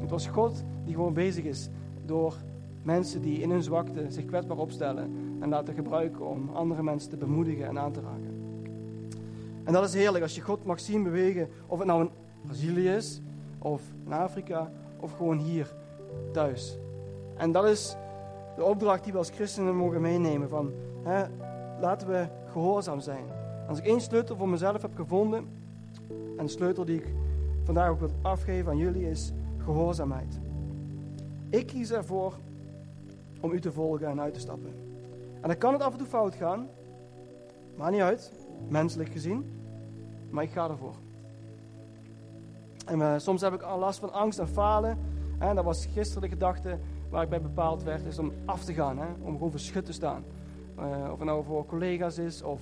[0.00, 1.68] Het was God die gewoon bezig is
[2.04, 2.34] door
[2.82, 5.10] mensen die in hun zwakte zich kwetsbaar opstellen
[5.40, 8.40] en laten gebruiken om andere mensen te bemoedigen en aan te raken.
[9.64, 12.10] En dat is heerlijk als je God mag zien bewegen, of het nou in
[12.46, 13.20] Brazilië is,
[13.58, 14.70] of in Afrika,
[15.00, 15.74] of gewoon hier
[16.32, 16.78] thuis.
[17.36, 17.96] En dat is
[18.56, 20.48] de opdracht die we als christenen mogen meenemen.
[20.48, 20.72] Van,
[21.02, 21.24] hè,
[21.80, 23.24] laten we gehoorzaam zijn.
[23.68, 25.48] Als ik één sleutel voor mezelf heb gevonden,
[26.36, 27.14] en de sleutel die ik
[27.64, 30.40] vandaag ook wil afgeven aan jullie, is gehoorzaamheid.
[31.48, 32.34] Ik kies ervoor
[33.40, 34.89] om u te volgen en uit te stappen.
[35.40, 36.68] En dan kan het af en toe fout gaan,
[37.76, 38.32] maar niet uit,
[38.68, 39.50] menselijk gezien,
[40.30, 40.94] maar ik ga ervoor.
[42.86, 44.98] En uh, soms heb ik al last van angst en falen.
[45.38, 46.78] En dat was gisteren de gedachte
[47.10, 48.98] waar ik bij bepaald werd, is om af te gaan.
[48.98, 49.06] Hè?
[49.22, 50.24] Om gewoon verschut te staan.
[50.78, 52.60] Uh, of het nou voor collega's is of...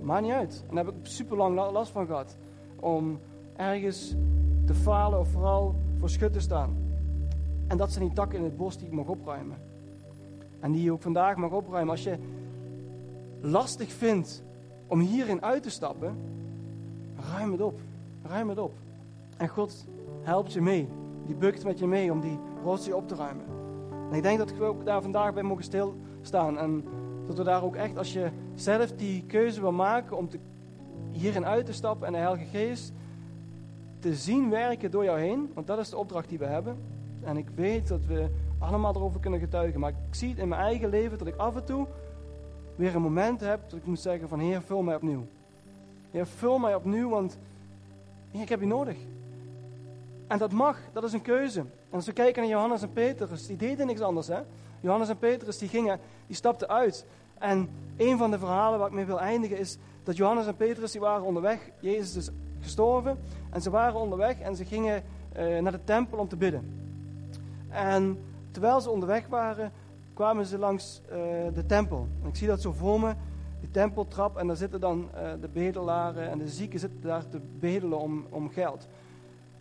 [0.00, 0.64] Maakt niet uit.
[0.68, 2.36] En daar heb ik super lang last van gehad.
[2.80, 3.20] Om
[3.56, 4.14] ergens
[4.66, 6.76] te falen of vooral voor schut te staan.
[7.66, 9.56] En dat zijn die takken in het bos die ik mag opruimen.
[10.62, 11.90] En die je ook vandaag mag opruimen.
[11.90, 12.18] Als je
[13.40, 14.42] lastig vindt
[14.86, 16.16] om hierin uit te stappen,
[17.32, 17.80] ruim het op.
[18.22, 18.72] Ruim het op.
[19.36, 19.86] En God
[20.22, 20.88] helpt je mee.
[21.26, 23.44] Die bukt met je mee om die rotzooi op te ruimen.
[24.10, 26.58] En ik denk dat we ook daar vandaag bij mogen stilstaan.
[26.58, 26.84] En
[27.26, 30.38] dat we daar ook echt, als je zelf die keuze wil maken om te,
[31.10, 32.92] hierin uit te stappen en de Heilige Geest
[33.98, 35.50] te zien werken door jou heen.
[35.54, 36.76] Want dat is de opdracht die we hebben.
[37.20, 38.30] En ik weet dat we
[38.62, 39.80] allemaal erover kunnen getuigen.
[39.80, 41.86] Maar ik zie het in mijn eigen leven dat ik af en toe
[42.76, 45.26] weer een moment heb dat ik moet zeggen van Heer, vul mij opnieuw.
[46.10, 47.38] Heer, vul mij opnieuw, want
[48.30, 48.96] ik heb je nodig.
[50.26, 51.60] En dat mag, dat is een keuze.
[51.60, 54.26] En als we kijken naar Johannes en Petrus, die deden niks anders.
[54.26, 54.40] Hè?
[54.80, 57.06] Johannes en Petrus die gingen, die stapten uit.
[57.38, 60.92] En een van de verhalen waar ik mee wil eindigen is dat Johannes en Petrus
[60.92, 61.70] die waren onderweg.
[61.80, 63.18] Jezus is gestorven
[63.50, 65.02] en ze waren onderweg en ze gingen
[65.36, 66.90] uh, naar de tempel om te bidden.
[67.68, 68.18] En
[68.52, 69.72] terwijl ze onderweg waren,
[70.14, 71.16] kwamen ze langs uh,
[71.54, 72.08] de tempel.
[72.22, 73.14] En ik zie dat zo voor me,
[73.60, 74.36] die tempeltrap.
[74.36, 78.26] En daar zitten dan uh, de bedelaren en de zieken zitten daar te bedelen om,
[78.30, 78.88] om geld.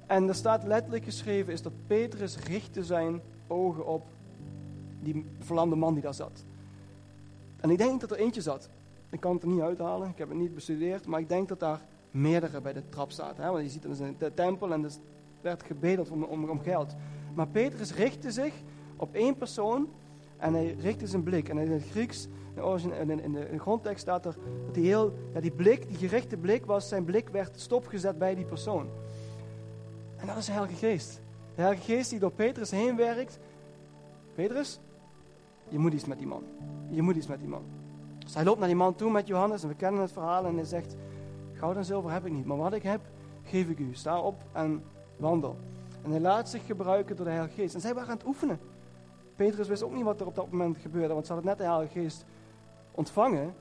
[0.05, 4.03] En er staat letterlijk geschreven is dat Petrus richtte zijn ogen op
[5.01, 6.43] die verlamde man die daar zat.
[7.59, 8.69] En ik denk dat er eentje zat.
[9.09, 11.59] Ik kan het er niet uithalen, ik heb het niet bestudeerd, maar ik denk dat
[11.59, 11.81] daar
[12.11, 13.43] meerdere bij de trap zaten.
[13.43, 13.51] Hè?
[13.51, 14.91] Want je ziet dat in de tempel en er
[15.41, 16.95] werd gebedeld om, om geld.
[17.33, 18.53] Maar Petrus richtte zich
[19.01, 19.89] op één persoon
[20.37, 21.49] en hij richtte zijn blik.
[21.49, 22.27] En in het Grieks,
[22.99, 24.35] in de, grondtekst staat er
[24.65, 28.35] dat die, heel, ja, die blik, die gerichte blik was, zijn blik werd stopgezet bij
[28.35, 28.89] die persoon.
[30.17, 31.21] En dat is de Heilige Geest.
[31.55, 33.39] De Heilige Geest die door Petrus heen werkt.
[34.35, 34.79] Petrus,
[35.69, 36.43] je moet iets met die man.
[36.89, 37.63] Je moet iets met die man.
[38.17, 40.55] Dus hij loopt naar die man toe met Johannes en we kennen het verhaal en
[40.55, 40.95] hij zegt,
[41.53, 43.01] goud en zilver heb ik niet, maar wat ik heb,
[43.43, 43.89] geef ik u.
[43.93, 44.83] Sta op en
[45.17, 45.57] wandel.
[46.03, 47.75] En hij laat zich gebruiken door de Heilige Geest.
[47.75, 48.59] En zij waren aan het oefenen.
[49.41, 51.65] Petrus wist ook niet wat er op dat moment gebeurde, want ze hadden net de
[51.65, 52.25] Heilige Geest
[52.91, 53.53] ontvangen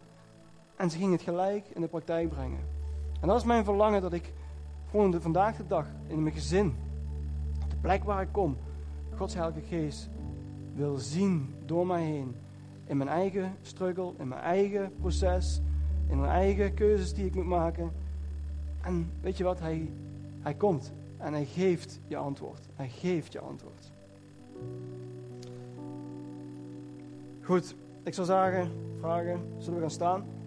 [0.76, 2.58] en ze gingen het gelijk in de praktijk brengen.
[3.20, 4.32] En dat is mijn verlangen dat ik
[4.90, 6.76] gewoon vandaag de dag in mijn gezin,
[7.62, 8.56] op de plek waar ik kom,
[9.16, 10.08] Gods Heilige Geest
[10.74, 12.34] wil zien door mij heen.
[12.84, 15.60] In mijn eigen struggle, in mijn eigen proces,
[16.06, 17.92] in mijn eigen keuzes die ik moet maken.
[18.80, 19.90] En weet je wat, hij,
[20.40, 22.68] hij komt en hij geeft je antwoord.
[22.74, 23.92] Hij geeft je antwoord.
[27.42, 30.40] Goed, ik zou zeggen, vragen, zullen we gaan staan?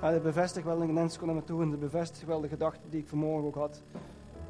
[0.00, 2.88] Dat bevestigt wel, en mensen komen naar me toe en dat bevestigt wel de gedachte
[2.88, 3.82] die ik vanmorgen ook had.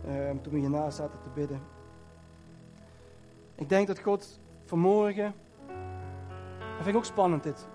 [0.07, 1.61] Uh, toen we hiernaast zaten te bidden.
[3.55, 5.35] Ik denk dat God vanmorgen.
[6.59, 7.69] Dat vind ik ook spannend dit.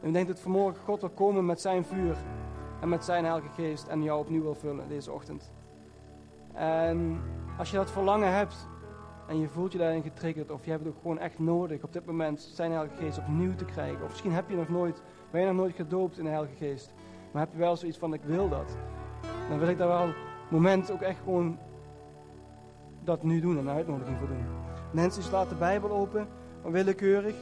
[0.00, 2.16] ik denk dat vanmorgen God wil komen met zijn vuur.
[2.80, 3.86] En met zijn Heilige Geest.
[3.86, 5.50] En jou opnieuw wil vullen deze ochtend.
[6.52, 7.20] En
[7.58, 8.68] als je dat verlangen hebt.
[9.28, 10.50] En je voelt je daarin getriggerd.
[10.50, 12.40] Of je hebt het ook gewoon echt nodig op dit moment.
[12.40, 14.02] Zijn Heilige Geest opnieuw te krijgen.
[14.02, 16.94] Of misschien heb je nog nooit ben je nog nooit gedoopt in de Heilige Geest?
[17.32, 18.76] Maar heb je wel zoiets van, ik wil dat.
[19.48, 20.12] Dan wil ik daar wel
[20.50, 21.58] moment ook echt gewoon
[23.04, 24.44] dat nu doen en een uitnodiging voor doen.
[24.90, 26.28] Nancy slaat de Bijbel open,
[26.62, 27.34] willekeurig.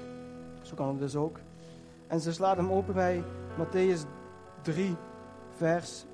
[0.63, 1.39] Zo kan het dus ook.
[2.07, 3.23] En ze slaat hem open bij
[3.59, 4.01] Matthäus
[4.63, 4.97] 3,
[5.57, 6.05] vers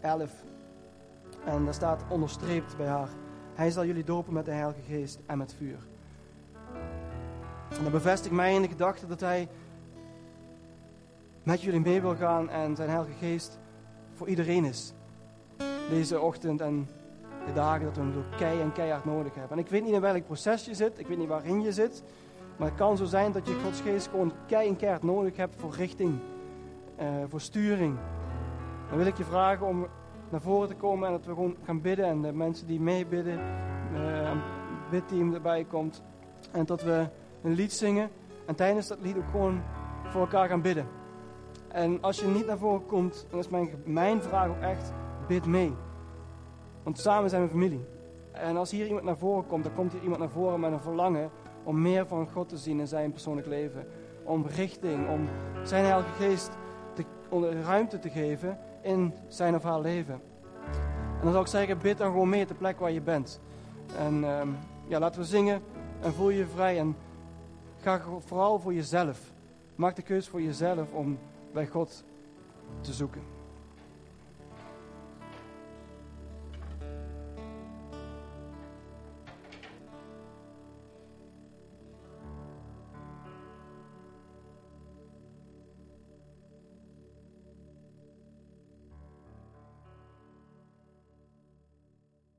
[0.00, 0.30] 11.
[1.44, 3.08] En daar staat onderstreept bij haar.
[3.54, 5.78] Hij zal jullie dopen met de Heilige Geest en met vuur.
[7.76, 9.48] En dat bevestigt mij in de gedachte dat hij
[11.42, 13.58] met jullie mee wil gaan en zijn Heilige Geest
[14.14, 14.94] voor iedereen is.
[15.88, 16.88] Deze ochtend en
[17.46, 19.58] de dagen dat we hem zo kei en keihard nodig hebben.
[19.58, 22.02] En ik weet niet in welk proces je zit, ik weet niet waarin je zit,
[22.56, 25.54] maar het kan zo zijn dat je Gods Geest gewoon kei en keihard nodig hebt
[25.56, 26.18] voor richting,
[27.00, 27.96] uh, voor sturing.
[28.88, 29.86] Dan wil ik je vragen om
[30.28, 33.38] naar voren te komen en dat we gewoon gaan bidden en de mensen die meebidden,
[33.92, 34.40] uh, een
[34.90, 36.02] bidteam erbij komt
[36.52, 37.08] en dat we
[37.42, 38.10] een lied zingen
[38.46, 39.62] en tijdens dat lied ook gewoon
[40.04, 40.86] voor elkaar gaan bidden.
[41.68, 44.92] En als je niet naar voren komt, dan is mijn, mijn vraag ook echt,
[45.26, 45.72] bid mee.
[46.82, 47.84] Want samen zijn we familie.
[48.32, 50.80] En als hier iemand naar voren komt, dan komt hier iemand naar voren met een
[50.80, 51.30] verlangen
[51.62, 53.86] om meer van God te zien in zijn persoonlijk leven.
[54.24, 55.28] Om richting, om
[55.62, 56.50] zijn Heilige Geest
[57.40, 60.20] de ruimte te geven in zijn of haar leven.
[61.18, 63.40] En dan zou ik zeggen, bid dan gewoon mee de plek waar je bent.
[63.98, 64.56] En um,
[64.86, 65.62] ja, laten we zingen
[66.00, 66.96] en voel je vrij en
[67.80, 69.20] ga vooral voor jezelf.
[69.74, 71.18] Maak de keuze voor jezelf om
[71.52, 72.04] bij God
[72.80, 73.35] te zoeken.